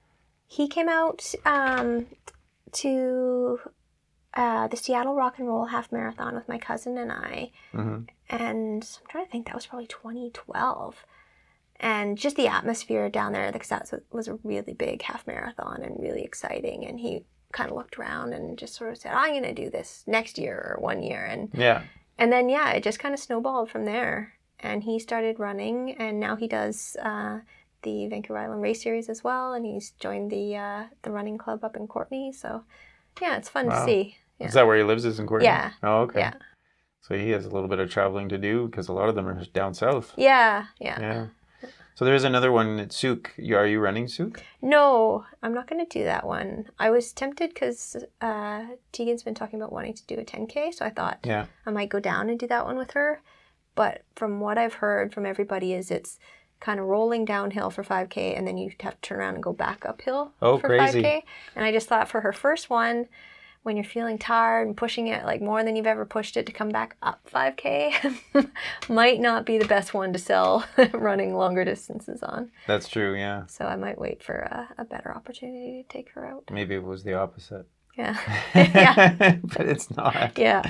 [0.47, 2.05] he came out um,
[2.73, 3.59] to
[4.33, 8.83] uh, the Seattle Rock and Roll Half Marathon with my cousin and I, hmm and
[8.83, 11.05] I'm trying to think that was probably 2012,
[11.79, 15.99] and just the atmosphere down there because that was a really big half marathon and
[15.99, 19.43] really exciting, and he kind of looked around and just sort of said, "I'm going
[19.43, 21.83] to do this next year or one year," and Yeah.
[22.17, 24.33] and then yeah, it just kind of snowballed from there.
[24.59, 27.39] And he started running, and now he does uh,
[27.81, 29.53] the Vancouver Island Race Series as well.
[29.53, 32.31] And he's joined the uh, the running club up in Courtenay.
[32.33, 32.63] So
[33.21, 33.79] yeah, it's fun Wow.
[33.79, 34.17] to see.
[34.39, 34.47] Yeah.
[34.47, 35.05] Is that where he lives?
[35.05, 35.49] Is in Courtenay?
[35.49, 35.71] Yeah.
[35.83, 36.19] Oh, okay.
[36.19, 36.33] Yeah.
[37.01, 39.27] So he has a little bit of traveling to do because a lot of them
[39.27, 40.13] are down south.
[40.15, 40.99] Yeah, yeah.
[41.01, 41.25] Yeah.
[41.95, 43.33] So there's another one at Sooke.
[43.37, 44.43] Are you running Sooke?
[44.61, 46.65] No, I'm not going to do that one.
[46.79, 50.85] I was tempted because uh, Tegan's been talking about wanting to do a 10K, so
[50.85, 51.45] I thought Yeah.
[51.65, 53.21] I might go down and do that one with her.
[53.75, 56.17] But from what I've heard from everybody is it's
[56.59, 59.51] kind of rolling downhill for 5K and then you have to turn around and go
[59.53, 61.01] back uphill Oh, for crazy.
[61.03, 61.21] 5K.
[61.55, 63.07] And I just thought for her first one,
[63.63, 66.51] when you're feeling tired and pushing it like more than you've ever pushed it to
[66.51, 68.49] come back up 5K
[68.89, 72.51] might not be the best one to sell running longer distances on.
[72.67, 73.15] That's true.
[73.15, 73.45] Yeah.
[73.47, 76.43] So I might wait for a, a better opportunity to take her out.
[76.51, 77.65] Maybe it was the opposite.
[77.97, 78.17] Yeah.
[78.55, 79.37] yeah.
[79.43, 80.37] but it's not.
[80.37, 80.63] Yeah.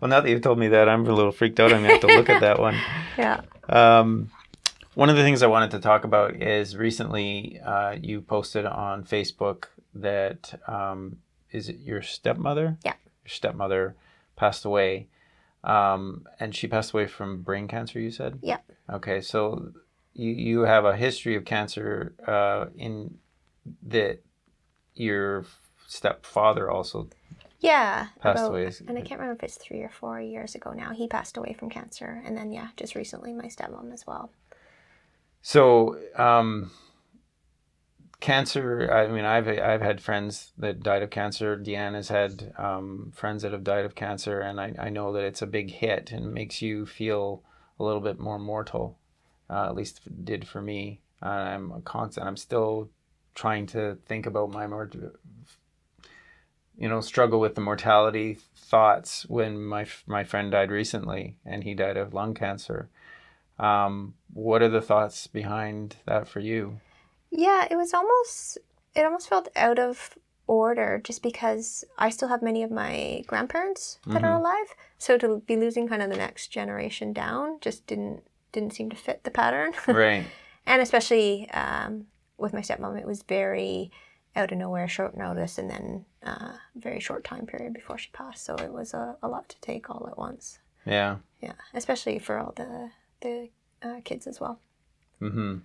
[0.00, 1.72] Well, now that you've told me that, I'm a little freaked out.
[1.72, 2.76] I'm gonna have to look at that one.
[3.16, 3.40] Yeah.
[3.68, 4.30] Um,
[4.94, 9.04] one of the things I wanted to talk about is recently uh, you posted on
[9.04, 11.18] Facebook that um,
[11.50, 12.76] is it your stepmother?
[12.84, 12.94] Yeah.
[13.24, 13.94] Your stepmother
[14.36, 15.08] passed away,
[15.64, 17.98] um, and she passed away from brain cancer.
[18.00, 18.38] You said.
[18.42, 18.58] Yeah.
[18.90, 19.72] Okay, so
[20.14, 23.18] you you have a history of cancer uh, in
[23.82, 24.20] that
[24.94, 25.44] your
[25.86, 27.08] stepfather also
[27.60, 28.08] Yeah.
[28.20, 28.72] passed about- away.
[28.86, 30.92] And I can't remember if it's three or four years ago now.
[30.92, 32.22] He passed away from cancer.
[32.24, 34.30] And then, yeah, just recently, my stepmom as well.
[35.42, 36.70] So, um,
[38.20, 38.90] cancer.
[38.92, 41.56] I mean, I've I've had friends that died of cancer.
[41.56, 45.24] Deanne has had um, friends that have died of cancer, and I, I know that
[45.24, 47.42] it's a big hit and makes you feel
[47.78, 48.98] a little bit more mortal.
[49.50, 51.00] Uh, at least did for me.
[51.22, 52.26] Uh, I'm a constant.
[52.26, 52.90] I'm still
[53.34, 54.90] trying to think about my more,
[56.76, 61.74] you know, struggle with the mortality thoughts when my my friend died recently, and he
[61.74, 62.88] died of lung cancer.
[63.58, 66.80] Um, what are the thoughts behind that for you?
[67.30, 68.58] Yeah, it was almost,
[68.94, 73.98] it almost felt out of order just because I still have many of my grandparents
[74.06, 74.38] that are Mhm.
[74.40, 74.74] alive.
[74.96, 78.96] So to be losing kind of the next generation down just didn't didn't seem to
[78.96, 79.72] fit the pattern.
[79.86, 80.24] Right.
[80.64, 82.06] and especially um,
[82.38, 83.90] with my stepmom, it was very
[84.34, 88.42] out of nowhere, short notice, and then uh, very short time period before she passed.
[88.46, 90.60] So it was a, a lot to take all at once.
[90.86, 91.18] Yeah.
[91.42, 93.50] Yeah, especially for all the the
[93.82, 94.58] uh, kids as well.
[95.20, 95.58] Mm-hmm.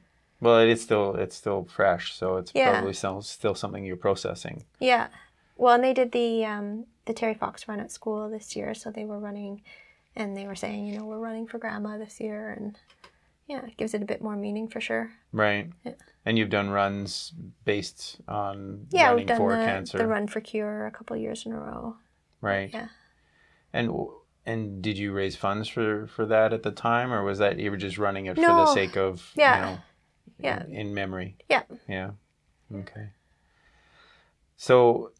[0.44, 2.72] Well, it is still it's still fresh, so it's Yeah.
[2.72, 4.66] probably still still something you're processing.
[4.80, 5.08] Yeah,
[5.58, 8.92] well, and they did the um, the Terry Fox run at school this year, so
[8.92, 9.62] they were running,
[10.16, 12.78] and they were saying, you know, we're running for Grandma this year, and
[13.48, 15.12] yeah, it gives it a bit more meaning for sure.
[15.32, 15.70] Right.
[15.84, 15.94] Yeah.
[16.26, 17.34] And you've done runs
[17.66, 19.98] based on Yeah, running we've done for the, cancer.
[19.98, 21.98] the Run for Cure a couple years in a row.
[22.42, 22.70] Right.
[22.74, 22.88] Yeah.
[23.74, 23.92] And
[24.46, 27.72] and did you raise funds for for that at the time, or was that you
[27.72, 29.56] were just running it for the sake of Yeah.
[29.56, 29.82] you know
[30.44, 30.64] Yeah.
[30.66, 31.38] in, in memory?
[31.50, 31.64] Yeah.
[31.88, 32.12] Yeah.
[32.74, 33.10] Okay.
[34.58, 35.12] So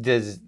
[0.00, 0.40] does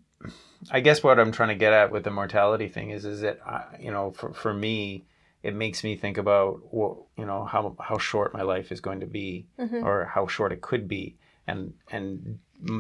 [0.70, 3.38] I guess what I'm trying to get at with the mortality thing is is that
[3.46, 5.04] I, you know for for me
[5.42, 9.00] it makes me think about what you know how how short my life is going
[9.00, 9.84] to be Mhm.
[9.84, 12.38] or how short it could be and and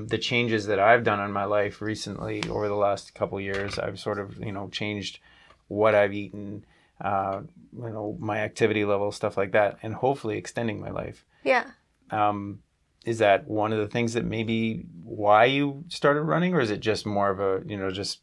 [0.08, 4.00] the changes that I've done in my life recently over the last couple years I've
[4.00, 5.18] sort of you know changed
[5.68, 6.64] what I've eaten,
[7.00, 7.42] uh,
[7.76, 11.24] you know, my activity level, stuff like that, and hopefully extending my life.
[11.44, 11.64] Yeah.
[12.10, 12.60] Um,
[13.04, 16.80] is that one of the things that maybe why you started running, or is it
[16.80, 18.20] just more of a you know just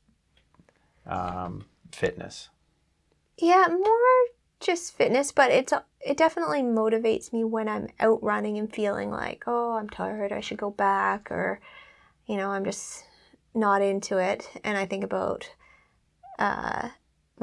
[1.05, 2.49] um, fitness?
[3.37, 3.93] Yeah, more
[4.59, 9.43] just fitness, but it's it definitely motivates me when I'm out running and feeling like,
[9.47, 11.61] oh, I'm tired, I should go back, or
[12.25, 13.05] you know, I'm just
[13.53, 14.49] not into it.
[14.63, 15.49] And I think about
[16.39, 16.89] uh,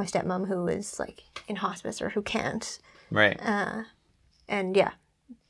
[0.01, 2.79] my stepmom who is like in hospice or who can't,
[3.11, 3.39] Right.
[3.43, 3.83] uh,
[4.49, 4.93] and yeah,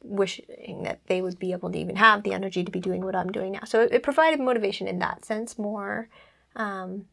[0.03, 3.15] wishing that they would be able to even have the energy to be doing what
[3.15, 3.65] I'm doing now.
[3.65, 6.09] So it, it provided motivation in that sense more
[6.57, 7.07] um,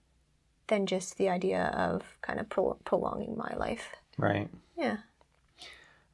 [0.68, 3.86] than just the idea of kind of pro- prolonging my life.
[4.18, 4.50] Right.
[4.76, 4.98] Yeah.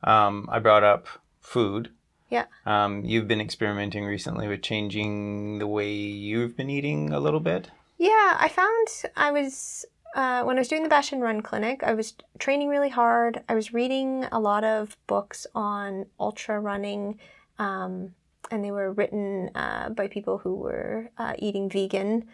[0.04, 1.08] Um, I brought up
[1.40, 1.90] food.
[2.30, 2.46] Yeah.
[2.66, 7.70] Um, you've been experimenting recently with changing the way you've been eating a little bit.
[7.98, 11.94] Yeah, I found I was uh, when I was doing the Bastion Run clinic, I
[11.94, 13.44] was training really hard.
[13.50, 17.20] I was reading a lot of books on ultra running,
[17.60, 18.14] um,
[18.52, 22.28] and they were written uh, by people who were uh, eating vegan.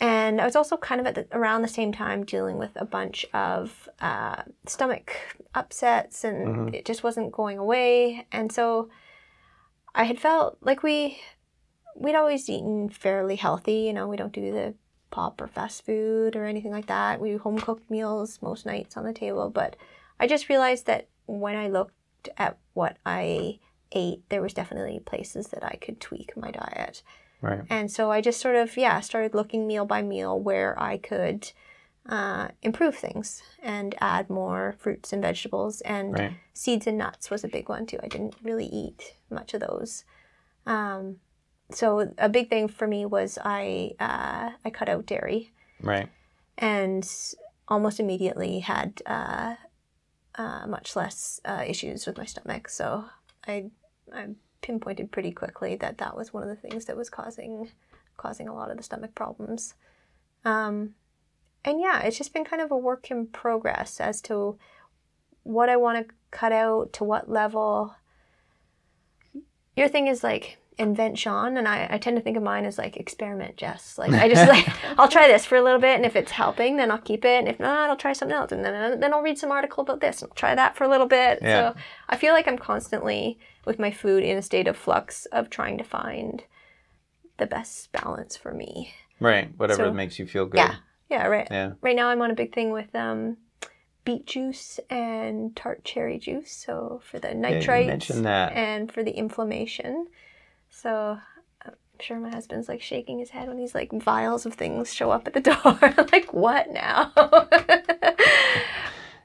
[0.00, 2.84] And I was also kind of at the, around the same time dealing with a
[2.84, 5.16] bunch of uh, stomach
[5.54, 6.74] upsets, and Mhm.
[6.74, 8.26] it just wasn't going away.
[8.32, 8.88] And so
[9.94, 11.18] I had felt like we
[11.96, 13.74] we'd always eaten fairly healthy.
[13.86, 14.74] You know, we don't do the
[15.14, 17.20] pop or fast food or anything like that.
[17.20, 19.48] We do home cooked meals most nights on the table.
[19.48, 19.76] But
[20.18, 23.60] I just realized that when I looked at what I
[23.92, 27.02] ate, there was definitely places that I could tweak my diet.
[27.40, 27.60] Right.
[27.70, 31.52] And so I just sort of, yeah, started looking meal by meal where I could
[32.08, 35.80] uh, improve things and add more fruits and vegetables.
[35.82, 36.32] And Right.
[36.52, 38.00] seeds and nuts was a big one too.
[38.02, 40.04] I didn't really eat much of those.
[40.66, 41.20] Um,
[41.70, 46.08] so a big thing for me was I uh, I cut out dairy Right.
[46.58, 47.08] and
[47.68, 49.54] almost immediately had uh,
[50.36, 52.68] uh, much less uh, issues with my stomach.
[52.68, 53.04] So
[53.46, 53.70] I
[54.12, 54.28] I
[54.60, 57.70] pinpointed pretty quickly that that was one of the things that was causing
[58.16, 59.74] causing a lot of the stomach problems.
[60.44, 60.94] Um,
[61.64, 64.58] and yeah, it's just been kind of a work in progress as to
[65.42, 67.94] what I want to cut out, to what level.
[69.76, 72.78] Your thing is like invent Sean, and I, I tend to think of mine as
[72.78, 73.96] like experiment Jess.
[73.96, 74.66] Like I just like
[74.98, 77.38] I'll try this for a little bit, and if it's helping, then I'll keep it.
[77.38, 80.00] And if not, I'll try something else, and then then I'll read some article about
[80.00, 81.38] this, and I'll try that for a little bit.
[81.42, 81.72] Yeah.
[81.72, 85.48] So I feel like I'm constantly with my food in a state of flux of
[85.50, 86.42] trying to find
[87.38, 88.92] the best balance for me.
[89.20, 89.50] Right.
[89.56, 90.58] Whatever So- makes you feel good.
[90.58, 90.74] Yeah,
[91.08, 91.48] yeah, right.
[91.50, 91.72] Yeah.
[91.80, 93.36] Right now, I'm on a big thing with um,
[94.04, 96.52] beet juice and tart cherry juice.
[96.52, 98.52] So for the Yeah, nitrites that.
[98.52, 100.08] and for the inflammation.
[100.76, 101.18] So
[101.64, 105.10] I'm sure my husband's like shaking his head when these like vials of things show
[105.10, 105.40] up at the
[105.94, 106.06] door.
[106.12, 107.12] like what now?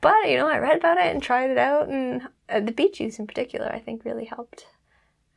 [0.02, 2.94] but you know, I read about it and tried it out, and uh, the beet
[2.96, 4.68] juice in particular, I think, really helped.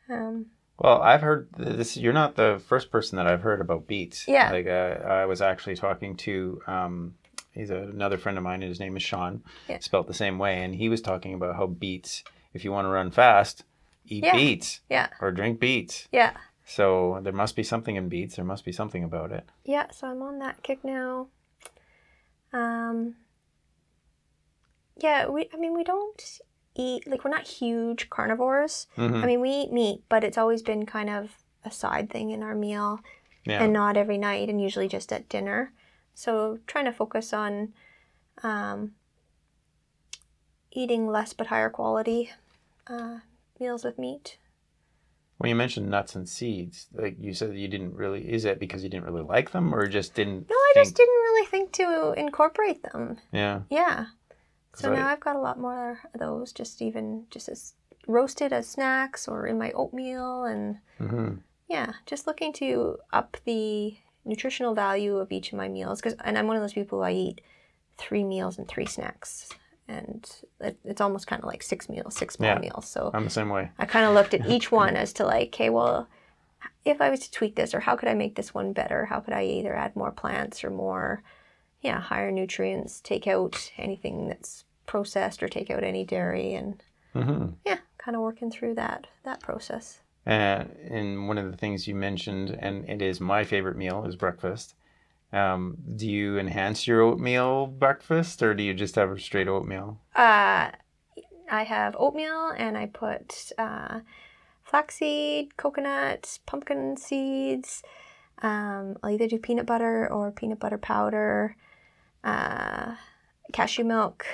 [0.08, 0.46] Um,
[0.78, 1.96] Well, I've heard this.
[1.96, 4.26] You're not the first person that I've heard about beets.
[4.28, 4.50] Yeah.
[4.52, 6.60] Like uh, I was actually talking to.
[6.66, 7.14] Um,
[7.52, 8.62] he's a, another friend of mine.
[8.62, 9.42] and His name is Sean.
[9.68, 9.78] Yeah.
[9.80, 12.22] Spelt the same way, and he was talking about how beets.
[12.54, 13.64] If you want to run fast,
[14.06, 14.32] eat Yeah.
[14.36, 16.08] beets yeah, or drink beets.
[16.12, 16.36] yeah.
[16.64, 18.36] So there must be something in beets.
[18.36, 19.44] There must be something about it.
[19.64, 21.28] Yeah, so I'm on that kick now.
[22.52, 23.16] Um
[24.96, 26.40] Yeah, we I mean we don't
[26.74, 28.86] eat like we're not huge carnivores.
[28.96, 29.22] Mhm.
[29.22, 32.42] I mean we eat meat, but it's always been kind of a side thing in
[32.42, 33.00] our meal
[33.44, 33.62] Yeah.
[33.62, 35.72] and not every night and usually just at dinner.
[36.14, 37.72] So trying to focus on
[38.42, 38.94] um
[40.70, 42.30] eating less but higher quality
[42.86, 43.18] uh,
[43.60, 44.38] meals with meat.
[45.38, 48.32] when you mentioned nuts and seeds, like you said, that you didn't really.
[48.32, 50.48] Is it because you didn't really like them, or just didn't?
[50.48, 53.18] No, I think, just didn't really think to incorporate them.
[53.32, 53.62] Yeah.
[53.70, 54.06] Yeah.
[54.74, 57.74] So I- now I've got a lot more of those, just even just as
[58.06, 61.34] roasted as snacks or in my oatmeal, and hmm
[61.68, 66.00] yeah, just looking to up the nutritional value of each of my meals.
[66.02, 67.40] Cause, and I'm one of those people who I eat
[67.96, 69.48] three meals and three snacks,
[69.92, 70.28] and
[70.60, 72.58] it, it's almost kind of like six meals, six small Yeah.
[72.58, 72.88] meals.
[72.88, 73.70] So I'm the same way.
[73.78, 76.08] I kind of looked at each one as to like, okay, well,
[76.84, 79.06] if I was to tweak this, or how could I make this one better?
[79.06, 81.22] How could I either add more plants or more,
[81.80, 87.46] yeah, higher nutrients, take out anything that's processed, or take out any dairy, and hmm
[87.64, 90.00] yeah, kind of working through that that process.
[90.26, 94.14] Uh, and one of the things you mentioned, and it is my favorite meal, is
[94.16, 94.74] breakfast.
[95.32, 99.98] Um, do you enhance your oatmeal breakfast, or do you just have a straight oatmeal?
[100.14, 100.70] Uh,
[101.50, 104.00] I have oatmeal, and I put uh,
[104.62, 107.82] flaxseed, coconut, pumpkin seeds.
[108.42, 111.56] Um, I'll either do peanut butter or peanut butter powder.
[112.24, 112.96] Uh,
[113.52, 114.26] cashew milk,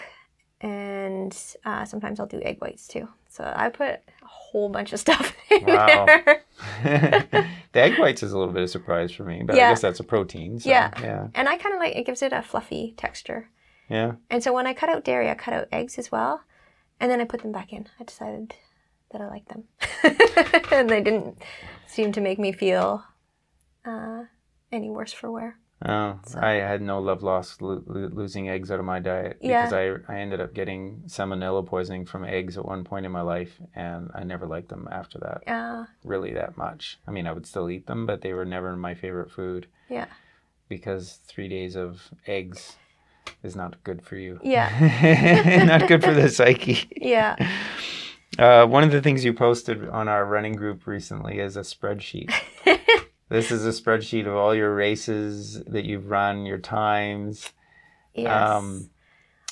[0.61, 3.09] and uh, sometimes I'll do egg whites too.
[3.29, 3.91] So I put
[4.23, 6.07] a whole bunch of stuff in Wow.
[6.07, 6.43] there.
[7.73, 10.01] the egg whites is a little bit of surprise for me, but I guess that's
[10.01, 10.59] a protein.
[10.61, 10.91] So, Yeah.
[11.01, 11.29] Yeah.
[11.35, 13.49] And I kind of like it gives it a fluffy texture.
[13.89, 14.13] Yeah.
[14.31, 16.43] And so when I cut out dairy, I cut out eggs as well,
[17.01, 17.87] and then I put them back in.
[17.99, 18.55] I decided
[19.13, 19.65] that I like them,
[20.73, 21.39] and they didn't
[21.87, 23.03] seem to make me feel
[23.87, 24.25] uh,
[24.71, 25.59] any worse for wear.
[25.87, 29.39] Oh, So- I had no love lost lo- lo- losing eggs out of my diet
[29.41, 29.67] Yeah.
[29.67, 29.73] because
[30.09, 33.61] I I ended up getting salmonella poisoning from eggs at one point in my life,
[33.77, 36.99] and I never liked them after that Uh, really that much.
[37.07, 40.07] I mean, I would still eat them, but they were never my favorite food yeah,
[40.69, 42.77] because three days of eggs
[43.45, 44.41] is not good for you.
[44.43, 45.65] Yeah.
[45.65, 46.89] not good for the psyche.
[46.97, 47.37] yeah,
[48.37, 52.33] Uh, one of the things you posted on our running group recently is a spreadsheet.
[53.29, 57.51] this is a spreadsheet of all your races that you've run, your times.
[58.15, 58.51] yes.
[58.51, 58.91] Um,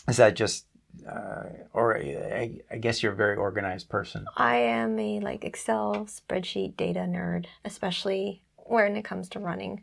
[0.08, 0.66] is that just,
[1.06, 4.26] uh, or I, I guess you're a very organized person.
[4.36, 9.82] I am a like Excel spreadsheet data nerd, especially when it comes to running.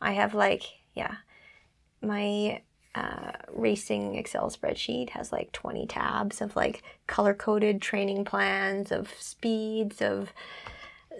[0.00, 0.62] I have like
[0.94, 1.16] yeah,
[2.02, 2.60] my
[2.94, 9.10] uh, racing Excel spreadsheet has like twenty tabs of like color coded training plans of
[9.18, 10.32] speeds of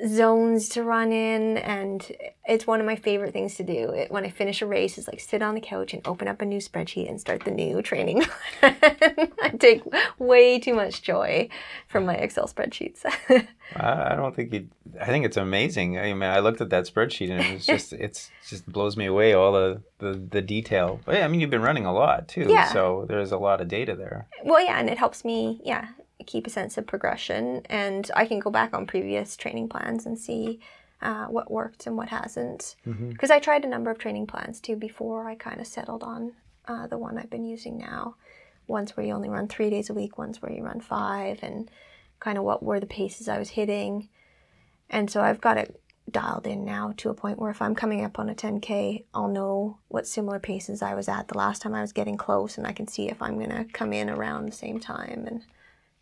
[0.06, 2.10] zones to run in and
[2.46, 5.06] it's one of my favorite things to do it, when i finish a race is
[5.06, 7.80] like sit on the couch and open up a new spreadsheet and start the new
[7.82, 8.22] training
[8.62, 9.82] i take
[10.18, 11.48] way too much joy
[11.88, 13.04] from my excel spreadsheets
[13.74, 14.68] I, don't think you.
[15.00, 15.98] I think it's amazing.
[15.98, 19.32] I mean, I looked at that spreadsheet and it's just, it's just blows me away
[19.32, 21.00] all the the, the detail.
[21.06, 22.70] But yeah, I mean, you've been running a lot too, Yeah.
[22.70, 24.26] so there's a lot of data there.
[24.44, 25.88] well yeah and it helps me yeah
[26.22, 30.18] keep a sense of progression and i can go back on previous training plans and
[30.18, 30.60] see
[31.02, 32.76] uh, what worked and what hasn't.
[33.10, 36.32] Because i tried a number of training plans too before i kind of settled on
[36.66, 38.14] uh, the one i've been using now.
[38.68, 41.70] Ones where you only run three days a week ones where you run five and
[42.20, 44.08] kind of what were the paces i was hitting.
[44.88, 48.04] And so i've got it dialed in now to a point where if i'm coming
[48.04, 51.74] up on a 10k i'll know what similar paces i was at the last time
[51.74, 54.46] i was getting close and i can see if i'm going to come in around
[54.46, 55.44] the same time and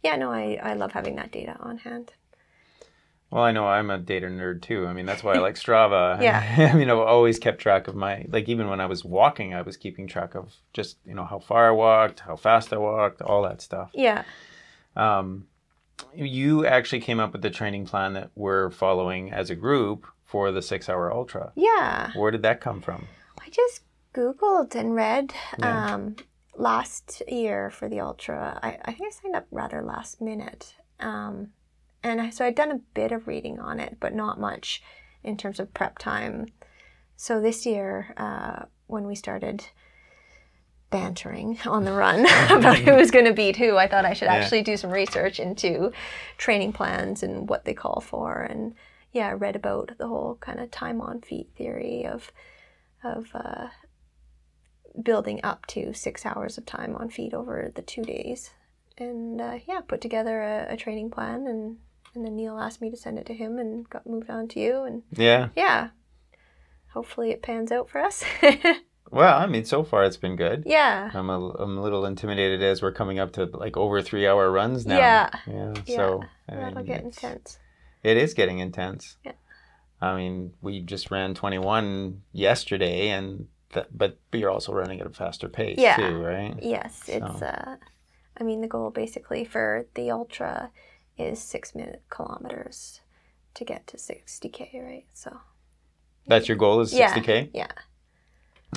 [0.02, 2.12] yeah no I, I love having that data on hand
[3.30, 4.88] Well, I know I'm a data nerd too.
[4.88, 6.20] I mean, that's why I like Strava.
[6.22, 6.70] Yeah.
[6.72, 9.62] I mean, I've always kept track of my like even when I was walking, I
[9.62, 13.22] was keeping track of just you know how far I walked, how fast I walked,
[13.22, 13.90] all that stuff.
[13.94, 14.24] yeah
[14.96, 15.46] Um,
[16.14, 20.50] you actually came up with the training plan that we're following as a group for
[20.50, 21.52] the six hour ultra.
[21.54, 23.06] yeah Where did that come from?
[23.40, 23.82] I just
[24.12, 25.94] Googled and read Yeah.
[25.94, 26.16] um,
[26.56, 28.58] last year for the Ultra.
[28.62, 30.74] I, I think I signed up rather last minute.
[30.98, 31.48] Um,
[32.02, 34.82] and I, so I'd done a bit of reading on it, but not much
[35.22, 36.46] in terms of prep time.
[37.16, 39.66] So this year, uh, when we started
[40.90, 42.20] bantering on the run
[42.50, 44.34] about who was going to beat who, I thought I should Yeah.
[44.34, 45.92] actually do some research into
[46.36, 48.40] training plans and what they call for.
[48.42, 48.74] And
[49.12, 52.32] yeah, I read about the whole kind of time on feet theory of
[53.02, 53.68] of uh,
[55.02, 58.50] building up to six hours of time on feet over the two days.
[58.98, 61.78] And uh, yeah, put together a, a training plan, and,
[62.14, 64.60] and then Neil asked me to send it to him and got moved on to
[64.60, 64.82] you.
[64.82, 65.48] And Yeah.
[65.56, 65.88] yeah,
[66.92, 68.24] hopefully it pans out for us.
[69.12, 70.62] Well, I mean, so far it's been good.
[70.66, 74.24] yeah, I'm a, I'm a little intimidated as we're coming up to like over three
[74.24, 74.98] hour runs now.
[74.98, 75.30] Yeah.
[75.48, 75.74] Yeah.
[75.84, 75.96] Yeah.
[75.96, 77.58] So I that'll mean, get intense.
[78.04, 79.16] It is getting intense.
[79.24, 79.32] Yeah.
[80.00, 85.06] I mean, we just ran 21 yesterday, and th- but but you're also running at
[85.06, 85.96] a faster pace Yeah.
[85.96, 86.54] too, right?
[86.62, 87.42] Yes, it's.
[87.42, 87.76] Uh,
[88.38, 90.70] I mean, the goal basically for the ultra
[91.18, 93.00] is six minute kilometers
[93.54, 95.06] to get to sixty k, right?
[95.12, 95.36] So
[96.26, 97.50] That's your goal is 60k.
[97.52, 97.66] yeah.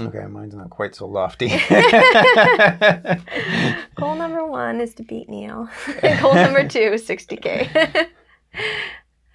[0.02, 1.48] Okay, mine's not quite so lofty.
[3.96, 5.70] Goal number one is to beat Neil.
[6.20, 8.08] Goal number two is 60K.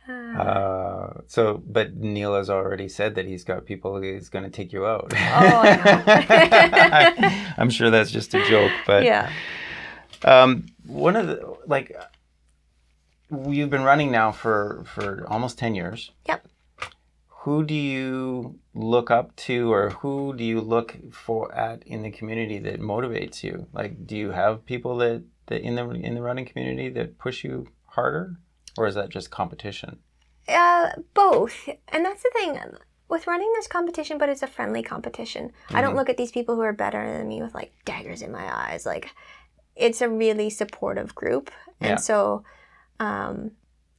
[0.09, 4.51] Uh, uh, so, but Neil has already said that he's got people he's going to
[4.51, 5.13] take you out.
[5.13, 7.55] Oh, I know.
[7.59, 9.31] I'm sure that's just a joke, but yeah.
[10.25, 11.97] Um, one of the like
[13.31, 16.11] you've been running now for for almost 10 years.
[16.27, 16.47] Yep.
[17.43, 22.11] Who do you look up to or who do you look for at in the
[22.11, 23.67] community that motivates you?
[23.73, 27.45] Like do you have people that, that in the in the running community that push
[27.45, 28.39] you harder
[28.79, 29.99] or is that just competition?
[30.49, 31.68] Uh, both.
[31.89, 32.59] And that's the thing.
[33.09, 35.53] With running, there's competition, but it's a friendly competition.
[35.70, 35.97] I don't Mhm.
[35.97, 38.85] look at these people who are better than me with like daggers in my eyes.
[38.87, 39.11] Like,
[39.76, 41.51] it's a really supportive group.
[41.81, 41.97] And Yeah.
[41.97, 42.45] so,
[43.01, 43.53] um,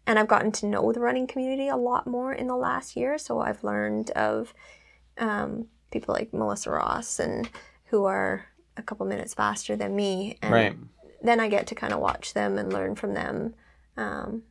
[0.06, 3.18] and I've gotten to know the running community a lot more in the last year.
[3.18, 4.54] So I've learned of
[5.18, 7.50] um, people like Melissa Ross and
[7.86, 8.46] who are
[8.78, 10.76] a couple minutes faster than me, and Right.
[11.22, 13.56] then I get to kind of watch them and learn from them.
[13.98, 14.44] Um,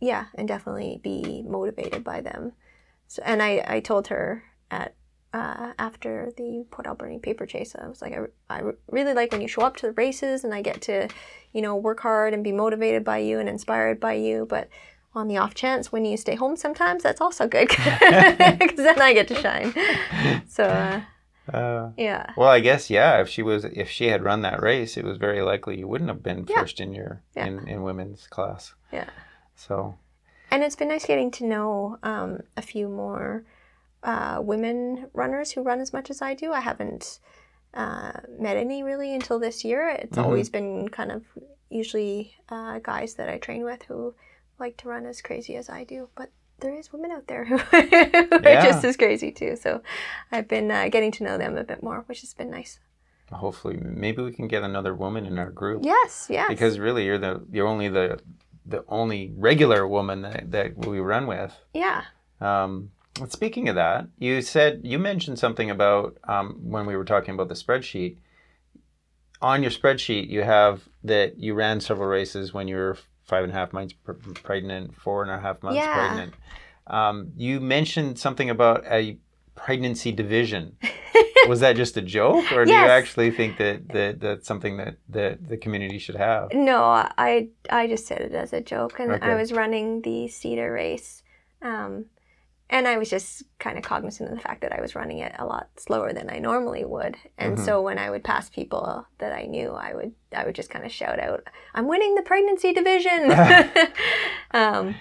[0.00, 2.52] yeah, and definitely be motivated by them.
[3.06, 4.94] So, and I, I told her at
[5.32, 9.40] uh, after the Port Alberni paper chase, I was like, I, I really like when
[9.40, 11.08] you show up to the races and I get to,
[11.52, 14.46] you know, work hard and be motivated by you and inspired by you.
[14.48, 14.68] But
[15.14, 19.12] on the off chance when you stay home sometimes, that's also good because then I
[19.12, 19.72] get to shine.
[20.48, 21.00] So uh,
[21.52, 23.20] Uh, yeah, well, I guess yeah.
[23.20, 26.08] If she was, if she had run that race, it was very likely you wouldn't
[26.08, 26.60] have been Yeah.
[26.60, 27.46] first in your Yeah.
[27.46, 28.74] in, in women's class.
[28.92, 29.08] yeah.
[29.66, 29.96] So
[30.50, 33.44] And it's been nice getting to know um, a few more
[34.02, 36.52] uh, women runners who run as much as I do.
[36.52, 37.20] I haven't
[37.74, 39.88] uh, met any really until this year.
[39.90, 40.24] It's Mhm.
[40.24, 41.22] always been kind of
[41.68, 44.14] usually uh, guys that I train with who
[44.58, 46.08] like to run as crazy as I do.
[46.14, 46.30] But
[46.60, 48.64] there is women out there who are Yeah.
[48.64, 49.56] just as crazy too.
[49.56, 49.82] So
[50.32, 52.80] I've been uh, getting to know them a bit more, which has been nice.
[53.30, 55.84] hopefully, maybe we can get another woman in our group.
[55.84, 56.48] Yes, yes.
[56.48, 58.18] Because really, you're the you're only the
[58.70, 61.52] the only regular woman that, that we run with.
[61.74, 62.02] yeah,
[62.40, 62.90] Um,
[63.28, 67.48] speaking of that, you said you mentioned something about um, when we were talking about
[67.48, 68.16] the spreadsheet.
[69.42, 73.52] On your spreadsheet, you have that you ran several races when you were five and
[73.52, 74.12] a half months pr-
[74.42, 75.94] pregnant, four and a half months Yeah.
[75.94, 76.34] pregnant.
[76.86, 79.18] Um, you mentioned something about a
[79.54, 80.76] pregnancy division.
[81.48, 84.96] Was that just a joke, or do you actually think that, that that's something that,
[85.08, 86.52] that the community should have?
[86.52, 90.72] No, I I just said it as a joke, and I was running the cedar
[90.72, 91.22] race,
[91.62, 92.06] um,
[92.68, 95.34] and I was just kind of cognizant of the fact that I was running it
[95.38, 97.64] a lot slower than I normally would, and Mhm.
[97.64, 100.84] so when I would pass people that I knew, I would I would just kind
[100.84, 103.30] of shout out, "I'm winning the pregnancy division."
[104.52, 104.94] um,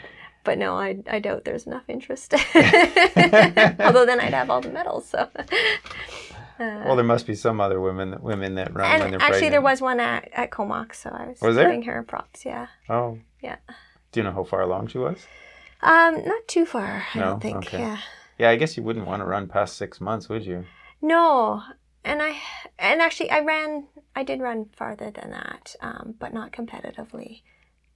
[0.44, 2.34] but no, I, I doubt there's enough interest.
[2.56, 5.10] Although then I'd have all the medals.
[5.10, 5.28] So.
[6.62, 9.30] Uh, Well, there must be some other women women that run when and they're actually,
[9.48, 9.52] pregnant.
[9.54, 11.68] there was one at, at Comox, so I was, Was there?
[11.68, 12.44] giving her props.
[12.46, 12.68] Yeah.
[12.90, 13.18] Oh.
[13.42, 13.56] Yeah.
[14.12, 15.26] Do you know how far along she was?
[15.82, 17.26] Um, not too far, I No?
[17.28, 17.56] don't think.
[17.68, 17.80] Okay.
[17.80, 17.98] Yeah.
[18.38, 20.66] Yeah, I guess you wouldn't want to run past six months, would you?
[21.02, 21.62] No,
[22.04, 22.36] and I
[22.78, 23.88] and actually I ran.
[24.14, 27.44] I did run farther than that, um, but not competitively,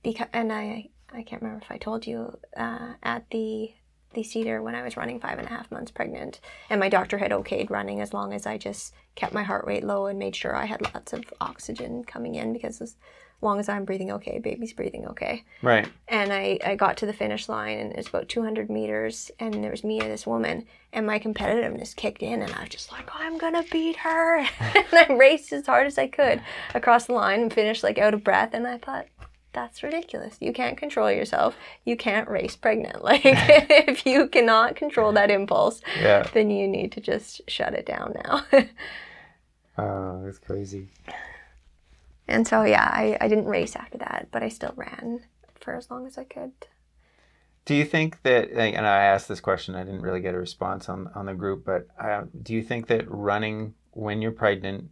[0.04, 3.74] because and I I can't remember if I told you uh, at the
[4.14, 6.40] the cedar when I was running five and a half months pregnant,
[6.70, 9.84] and my doctor had okayed running as long as I just kept my heart rate
[9.84, 12.96] low and made sure I had lots of oxygen coming in because as
[13.42, 15.44] long as I'm breathing okay, baby's breathing okay.
[15.62, 15.88] Right.
[16.08, 19.64] and I, I got to the finish line and it was about 200 meters and
[19.64, 22.92] there was me and this woman and my competitiveness kicked in and I was just
[22.92, 26.42] like oh, I'm gonna beat her and I raced as hard as I could
[26.74, 29.08] across the line and finished like out of breath and I thought
[29.54, 30.38] that's ridiculous.
[30.40, 31.56] You can't control yourself.
[31.86, 33.04] You can't race pregnant.
[33.04, 36.24] Like if you cannot control that impulse Yeah.
[36.34, 38.46] then you need to just shut it down now.
[39.78, 40.90] Oh, that's crazy.
[42.28, 45.22] and so yeah I, I didn't race after that but I still ran
[45.60, 46.52] for as long as I could.
[47.66, 50.90] Do you think that, and I asked this question, I didn't really get a response
[50.90, 54.90] on on the group, but uh, do you think that running when you're pregnant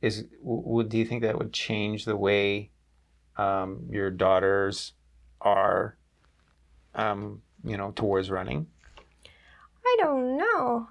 [0.00, 2.70] is, w- would do you think that would change the way
[3.38, 4.92] um, your daughters
[5.40, 5.96] are,
[6.94, 8.66] um, you know, towards running?
[9.84, 10.88] I don't know.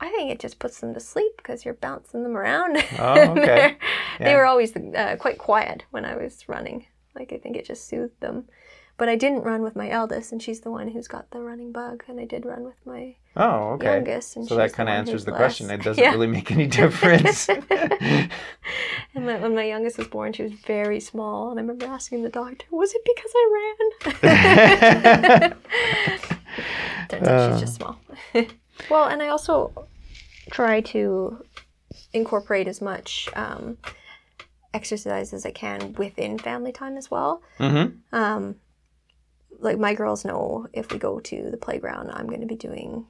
[0.00, 2.76] I think it just puts them to sleep because you're bouncing them around.
[2.98, 3.44] Oh, okay.
[3.44, 3.78] They're-
[4.18, 6.86] They were always uh, quite quiet when I was running.
[7.14, 8.44] Like I think it just soothed them.
[8.96, 11.72] But I didn't run with my eldest, and she's the one who's got the running
[11.72, 12.04] bug.
[12.06, 13.86] And I did run with my Oh, okay.
[13.86, 15.38] youngest, and So that kind of answers the less.
[15.38, 15.68] question.
[15.70, 16.12] It doesn't Yeah.
[16.12, 17.48] really make any difference.
[19.16, 22.22] And my, when my youngest was born, she was very small, and I remember asking
[22.24, 23.74] the doctor, "Was it because I
[24.20, 25.54] ran?"
[27.08, 27.96] Turns out she's just small.
[28.90, 29.86] well, and I also
[30.50, 31.44] try to
[32.12, 33.78] incorporate as much um,
[34.72, 37.40] exercise as I can within family time as well.
[37.58, 37.96] mm-hmm.
[38.14, 38.56] Um,
[39.64, 43.06] like my girls know if we go to the playground, I'm going to be doing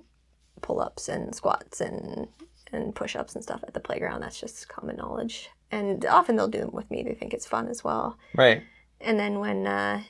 [0.62, 2.28] pull-ups and squats and
[2.72, 4.20] and push-ups and stuff at the playground.
[4.20, 5.50] That's just common knowledge.
[5.70, 7.02] And often they'll do them with me.
[7.02, 8.18] They think it's fun as well.
[8.34, 8.62] Right.
[9.00, 10.02] And then when uh,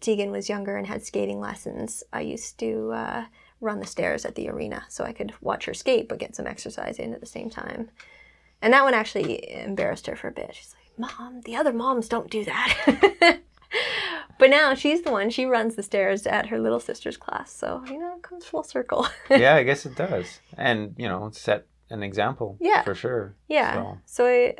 [0.00, 3.24] Tegan was younger and had skating lessons, I used to uh,
[3.60, 6.46] run the stairs at the arena so I could watch her skate but get some
[6.46, 7.90] exercise in at the same time.
[8.60, 10.54] And that one actually embarrassed her for a bit.
[10.54, 13.40] She's like, Mom, the other moms don't do that.
[14.38, 17.52] but now she's the one, she runs the stairs at her little sister's class.
[17.52, 19.06] So, you know, it comes full circle.
[19.30, 20.40] yeah, I guess it does.
[20.56, 22.56] And, you know, set an example.
[22.60, 22.82] Yeah.
[22.82, 23.34] For sure.
[23.48, 23.74] Yeah.
[23.74, 24.54] So- So, I,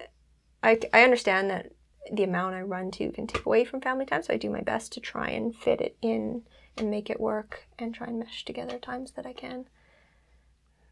[0.62, 1.72] I, I understand that
[2.12, 4.22] the amount I run to can take away from family time.
[4.22, 6.43] So I do my best to try and fit it in
[6.77, 9.66] and make it work and try and mesh together times that I can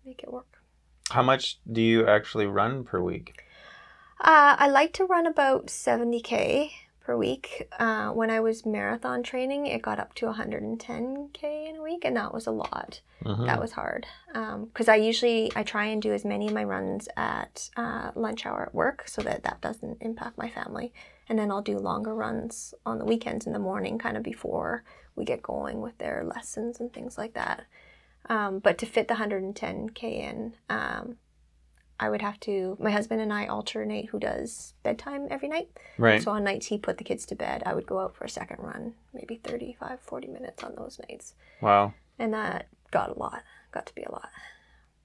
[0.05, 0.61] make it work.
[1.11, 3.45] How much do you actually run per week?
[4.21, 6.71] Uh, I like to run about 70k
[7.05, 7.69] per week.
[7.79, 12.17] Uh, when I was marathon training, it got up to 110k in a week, and
[12.17, 13.01] that was a lot.
[13.23, 13.47] Mhm.
[13.47, 17.09] That was hard because I usually I try and do as many of my runs
[17.17, 20.93] at uh, lunch hour at work so that that doesn't impact my family,
[21.29, 24.83] and then I'll do longer runs on the weekends in the morning, kind of before
[25.15, 27.65] we get going with their lessons and things like that.
[28.31, 31.19] Um, but to fit the 110k in, um,
[32.01, 32.77] I would have to.
[32.81, 35.69] My husband and I alternate who does bedtime every night.
[35.99, 36.21] right.
[36.23, 38.29] So on nights he put the kids to bed, I would go out for a
[38.29, 41.95] second run, maybe 35, 40 minutes on those nights wow.
[42.19, 43.43] and that got a lot
[43.73, 44.29] got to be a lot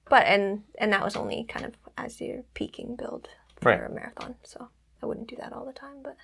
[0.08, 3.28] but and and that was only kind of as you're peaking build
[3.60, 3.80] for Right.
[3.84, 4.68] a marathon so
[5.02, 6.16] i wouldn't do that all the time but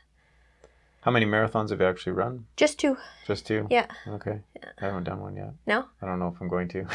[1.01, 2.47] How many marathons have you actually run?
[2.57, 2.97] just two
[3.27, 3.67] Just two.
[3.69, 4.41] yeah Okay.
[4.55, 4.71] Yeah.
[4.81, 5.55] I haven't done one yet.
[5.67, 6.87] no I don't know if I'm going to.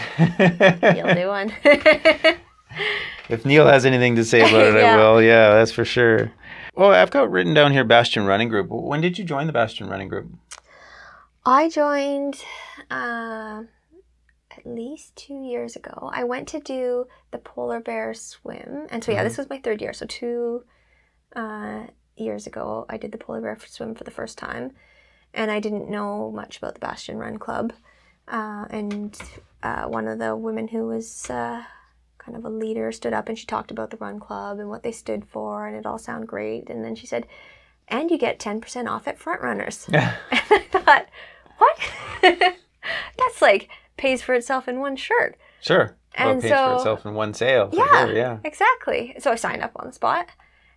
[0.95, 1.51] you'll do one
[3.29, 5.21] If Neil has anything to say about it, I will.
[5.21, 6.31] Yeah, that's for sure.
[6.75, 8.69] Well, I've got written down here Bastion Running Group.
[8.69, 10.27] When did you join the Bastion Running Group?
[11.43, 12.43] i joined
[12.91, 13.63] uh,
[14.55, 19.11] at least two years ago i went to do the polar bear swim and so
[19.11, 20.63] yeah this was my third year so two
[21.35, 24.71] uh, years ago i did the polar bear swim for the first time
[25.33, 27.73] and I didn't know much about the Bastion Run Club.
[28.27, 29.17] Uh, and
[29.63, 31.63] uh, one of the women who was uh,
[32.23, 34.83] kind of a leader stood up and she talked about the Run Club and what
[34.83, 36.69] they stood for, and it all sounded great.
[36.69, 37.27] And then she said,
[37.87, 40.15] "And you get ten percent off at Front Runners." Yeah.
[40.31, 41.07] and I thought,
[41.57, 41.77] "What?
[43.17, 45.97] That's like pays for itself in one shirt." Sure.
[46.17, 47.69] well, And it pays for itself in one sale.
[47.71, 48.05] Yeah.
[48.05, 48.37] Sure, yeah.
[48.43, 49.15] Exactly.
[49.19, 50.27] So I signed up on the spot.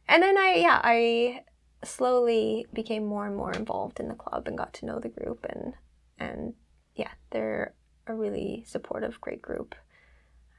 [0.06, 1.44] And then I, yeah, I
[1.82, 5.46] slowly became more and more involved in the club and got to know the group
[5.48, 5.74] and
[6.18, 6.54] and
[6.94, 7.74] yeah, they're
[8.06, 9.74] a really supportive, great group.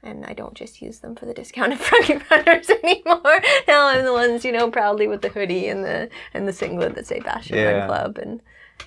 [0.06, 3.40] And I don't just use them for the discounted front runners anymore.
[3.68, 6.94] Now I'm the ones, you know, proudly with the hoodie and the and the singlet
[6.94, 7.64] that say Bastion Yeah.
[7.78, 8.40] Run Club and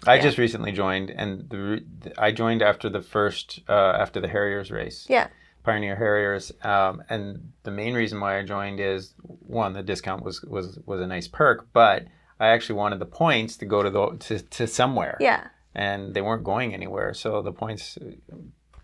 [0.08, 0.22] I Yeah.
[0.22, 1.84] just recently joined, and the,
[2.18, 5.06] I joined after the first uh, after the Harriers race.
[5.10, 5.28] yeah,
[5.64, 10.42] Pioneer Harriers, um, and the main reason why I joined is one, the discount was
[10.44, 12.06] was was a nice perk, but
[12.40, 16.22] I actually wanted the points to go to the to, to somewhere, yeah, and they
[16.22, 17.98] weren't going anywhere, so the points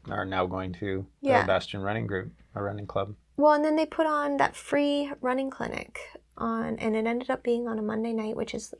[0.09, 1.41] are now going to Yeah.
[1.41, 3.15] the Bastion Running Group, a running club.
[3.37, 5.99] Well, and then they put on that free running clinic
[6.37, 8.73] on, and it ended up being on a Monday night, which is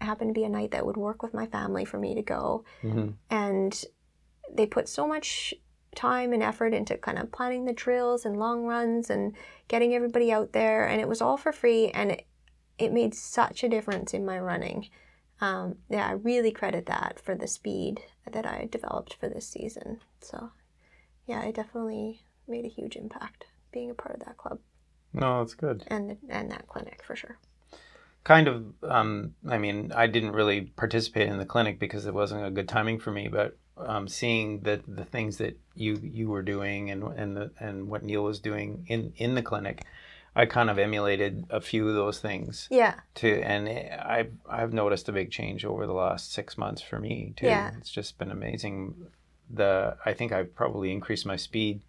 [0.00, 2.64] happened to be a night that would work with my family for me to go.
[2.82, 3.84] hmm And
[4.52, 5.54] they put so much
[5.94, 9.34] time and effort into kind of planning the drills and long runs and
[9.66, 12.26] getting everybody out there, and it was all for free, and it,
[12.78, 14.88] it made such a difference in my running.
[15.40, 18.00] Um, yeah, I really credit that for the speed
[18.30, 20.00] that I developed for this season.
[20.20, 20.50] So,
[21.28, 24.58] yeah, it definitely made a huge impact being a part of that club
[25.12, 25.84] No, that's good.
[25.88, 27.38] and and that clinic for sure.
[28.24, 32.44] kind of um, i mean i didn't really participate in the clinic because it wasn't
[32.44, 36.42] a good timing for me but um, seeing the the things that you you were
[36.42, 39.84] doing and and the, and what neil was doing in in the clinic
[40.34, 45.08] i kind of emulated a few of those things Yeah, too and i've i've noticed
[45.08, 47.70] a big change over the last six months for me too Yeah.
[47.78, 48.94] it's just been amazing
[49.50, 51.80] the i think i've probably increased my speed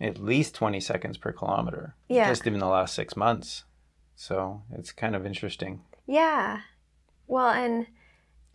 [0.00, 2.28] at least 20 seconds per kilometer Yeah.
[2.28, 3.64] just in the last six months
[4.16, 6.60] so it's kind of interesting yeah.
[7.26, 7.86] Well, and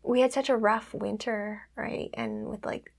[0.03, 2.11] we had such a rough winter, right?
[2.13, 2.93] And with like,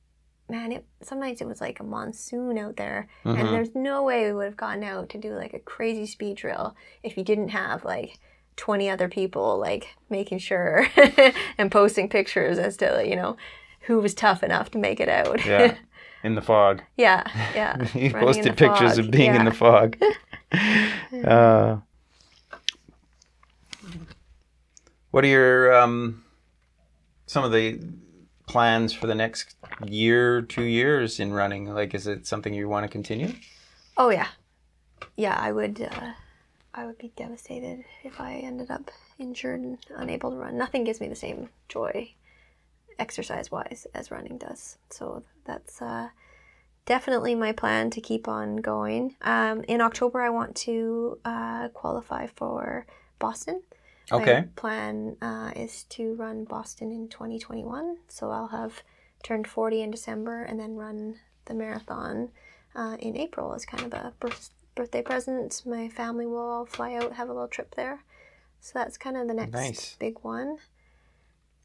[0.49, 3.39] man, it some nights it was like a monsoon out there, Mhm.
[3.39, 6.37] and there's no way we would have gotten out to do like a crazy speed
[6.39, 8.18] drill if you didn't have like
[8.57, 10.89] 20 other people like making sure
[11.57, 13.37] and posting pictures as to you know
[13.81, 15.45] who was tough enough to make it out.
[15.45, 15.76] Yeah.
[16.22, 16.83] in the fog.
[16.97, 17.24] yeah,
[17.55, 17.83] yeah.
[17.85, 19.97] he running posted pictures fog, of being in the fog.
[21.24, 21.76] uh,
[25.11, 26.24] what are your um,
[27.26, 27.81] some of the
[28.47, 29.57] plans for the next
[29.87, 31.66] year, two years in running?
[31.72, 33.33] Like, is it something you want to continue?
[33.97, 34.28] Oh yeah,
[35.16, 35.37] yeah.
[35.39, 35.81] I would.
[35.81, 36.12] Uh,
[36.72, 40.57] I would be devastated if I ended up injured and unable to run.
[40.57, 42.12] Nothing gives me the same joy,
[43.01, 44.78] exercise-wise, as running does.
[44.90, 46.09] So that's uh,
[46.86, 49.16] definitely my plan to keep on going.
[49.22, 52.86] Um, in October, I want to uh, qualify for
[53.18, 53.62] Boston.
[54.12, 54.34] Okay.
[54.40, 57.96] My plan uh, is to run Boston in 2021.
[58.09, 58.82] So I'll have
[59.22, 62.30] turned 40 in December and then run the marathon
[62.74, 65.62] uh, in April as kind of a birth- birthday present.
[65.66, 68.01] My family will all fly out, have a little trip there.
[68.61, 69.96] So that's kind of the next Nice.
[69.98, 70.59] big one.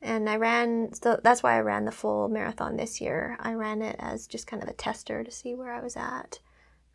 [0.05, 3.37] And I ran, so that's why I ran the full marathon this year.
[3.39, 6.39] I ran it as just kind of a tester to see where I was at.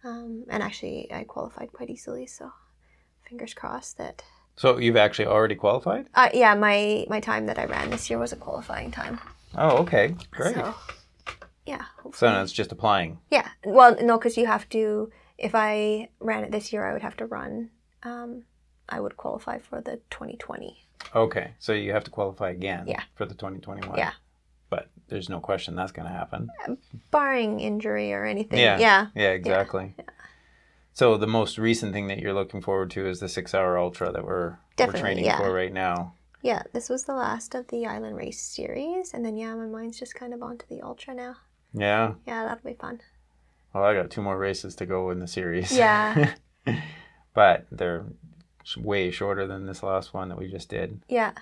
[0.05, 2.53] Um, and actually, I qualified quite easily, so
[3.29, 4.23] fingers crossed that.
[4.55, 6.09] So you've actually already qualified?
[6.15, 9.19] Uh, yeah, my my time that I ran this year was a qualifying time.
[9.57, 10.55] Oh, okay, great.
[10.55, 10.75] So,
[11.67, 11.79] yeah.
[11.79, 13.19] So hopefully- now it's just applying.
[13.31, 13.49] Yeah.
[13.65, 15.11] Well, no, because you have to.
[15.37, 17.71] If I ran it this year, I would have to run.
[18.05, 18.45] Um,
[18.91, 20.85] I would qualify for the 2020.
[21.15, 23.03] Okay, so you have to qualify again Yeah.
[23.15, 23.97] for the 2021.
[23.99, 24.13] Yeah.
[24.69, 26.51] But there's no question that's going to happen.
[26.69, 26.77] Uh,
[27.11, 28.59] barring injury or anything.
[28.59, 28.79] Yeah.
[28.79, 29.07] Yeah.
[29.15, 29.95] Yeah, exactly.
[30.93, 34.25] So the most recent thing that you're looking forward to is the six-hour ultra that
[34.25, 35.39] we're we're training yeah.
[35.39, 36.15] for right now.
[36.43, 39.99] Yeah, this was the last of the Island Race series, and then yeah, my mind's
[39.99, 41.37] just kind of onto the ultra now.
[41.73, 42.15] Yeah.
[42.27, 43.01] Yeah, that'll be fun.
[43.73, 45.71] Well, I got two more races to go in the series.
[45.77, 46.35] Yeah.
[47.35, 48.07] but they're
[48.77, 51.01] way shorter than this last one that we just did.
[51.09, 51.33] Yeah.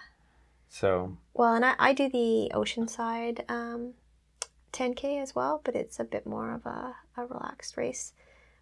[0.69, 3.95] So Well, and I, I do the Oceanside um,
[4.73, 8.13] 10K as well, but it's a bit more of a, a relaxed race.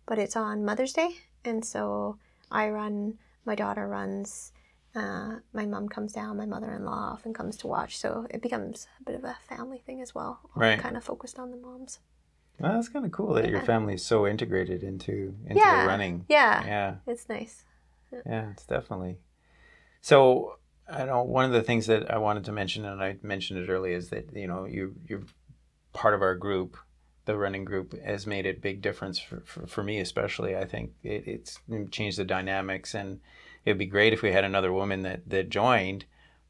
[0.06, 1.10] But it's on Mother's Day,
[1.44, 2.16] and so
[2.50, 4.52] I run, my daughter runs,
[4.94, 8.40] uh, my mom comes down, my mother in law often comes to watch, so it
[8.40, 10.38] becomes a bit of a family thing as well.
[10.54, 10.78] Right.
[10.78, 11.98] Kind of focused on the moms.
[12.60, 13.64] well, that's kind of cool that your Yeah.
[13.66, 15.82] family is so integrated into into Yeah.
[15.82, 16.24] the running.
[16.28, 16.94] Yeah, Yeah.
[17.06, 17.64] it's nice.
[18.24, 19.18] Yeah, it's definitely.
[20.00, 20.58] So
[20.88, 23.68] I know one of the things that I wanted to mention, and I mentioned it
[23.68, 25.24] earlier, is that you know you you're
[25.92, 26.76] part of our group,
[27.24, 30.56] the running group, has made a big difference for, for, for me especially.
[30.56, 31.58] I think it, it's
[31.90, 33.20] changed the dynamics, and
[33.64, 36.04] it'd be great if we had another woman that that joined.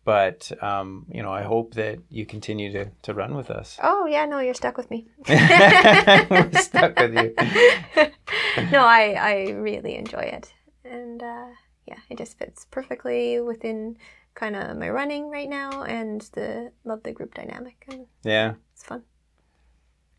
[0.04, 3.76] But um, you know, I hope that you continue to, to run with us.
[3.82, 5.08] Oh yeah, no, you're stuck with me.
[5.26, 7.34] Stuck with you.
[8.70, 10.52] no, I I really enjoy it,
[10.90, 11.46] and uh,
[11.86, 13.96] yeah, it just fits perfectly within
[14.34, 18.54] kind of my running right now, and the love the group dynamic, and Yeah.
[18.74, 19.02] it's fun.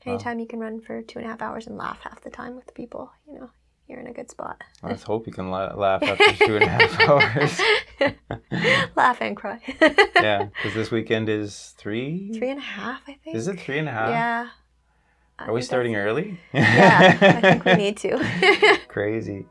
[0.06, 0.14] Wow.
[0.14, 2.56] Anytime you can run for two and a half hours and laugh half the time
[2.56, 3.50] with the people, you know,
[3.88, 4.62] you're in a good spot.
[4.82, 7.00] Let's hope you can la- laugh after two and a half
[8.00, 8.16] hours.
[8.96, 9.60] laugh and cry.
[10.16, 12.32] yeah, because this weekend is three.
[12.38, 13.36] Three and a half, I think.
[13.36, 14.10] Is it three and a half?
[14.10, 14.48] Yeah.
[15.40, 16.40] Are we starting early?
[16.54, 18.80] Yeah, I think we need to.
[18.88, 19.46] Crazy.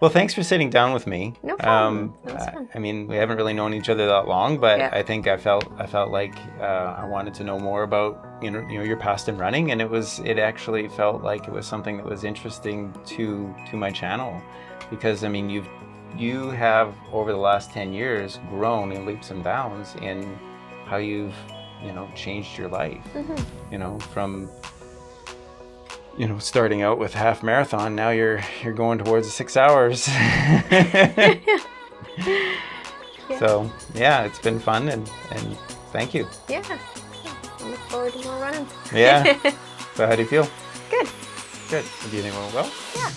[0.00, 1.34] Well, thanks for sitting down with me.
[1.42, 2.14] No problem.
[2.24, 2.68] That was I- fun.
[2.74, 4.90] I mean, we haven't really known each other that long, but Yeah.
[4.92, 8.50] I think I felt I felt like uh, I wanted to know more about you
[8.52, 11.52] know you know your past in running, and it was it actually felt like it
[11.52, 14.40] was something that was interesting to to my channel,
[14.88, 15.68] because I mean you've
[16.16, 20.38] you have over the last ten years grown in leaps and bounds in
[20.86, 21.34] how you've
[21.84, 23.02] you know changed your life.
[23.14, 23.44] Mhm.
[23.72, 24.48] you know from
[26.18, 30.02] you know starting out with half marathon now you're you're going towards the six hours
[33.38, 35.56] so yeah it's been fun and and
[35.92, 36.62] thank you Yeah.
[37.60, 38.66] I look forward to more running.
[38.92, 39.38] yeah
[39.94, 40.48] so how do you feel
[40.90, 41.08] Good.
[41.70, 43.10] good do you think well Yeah.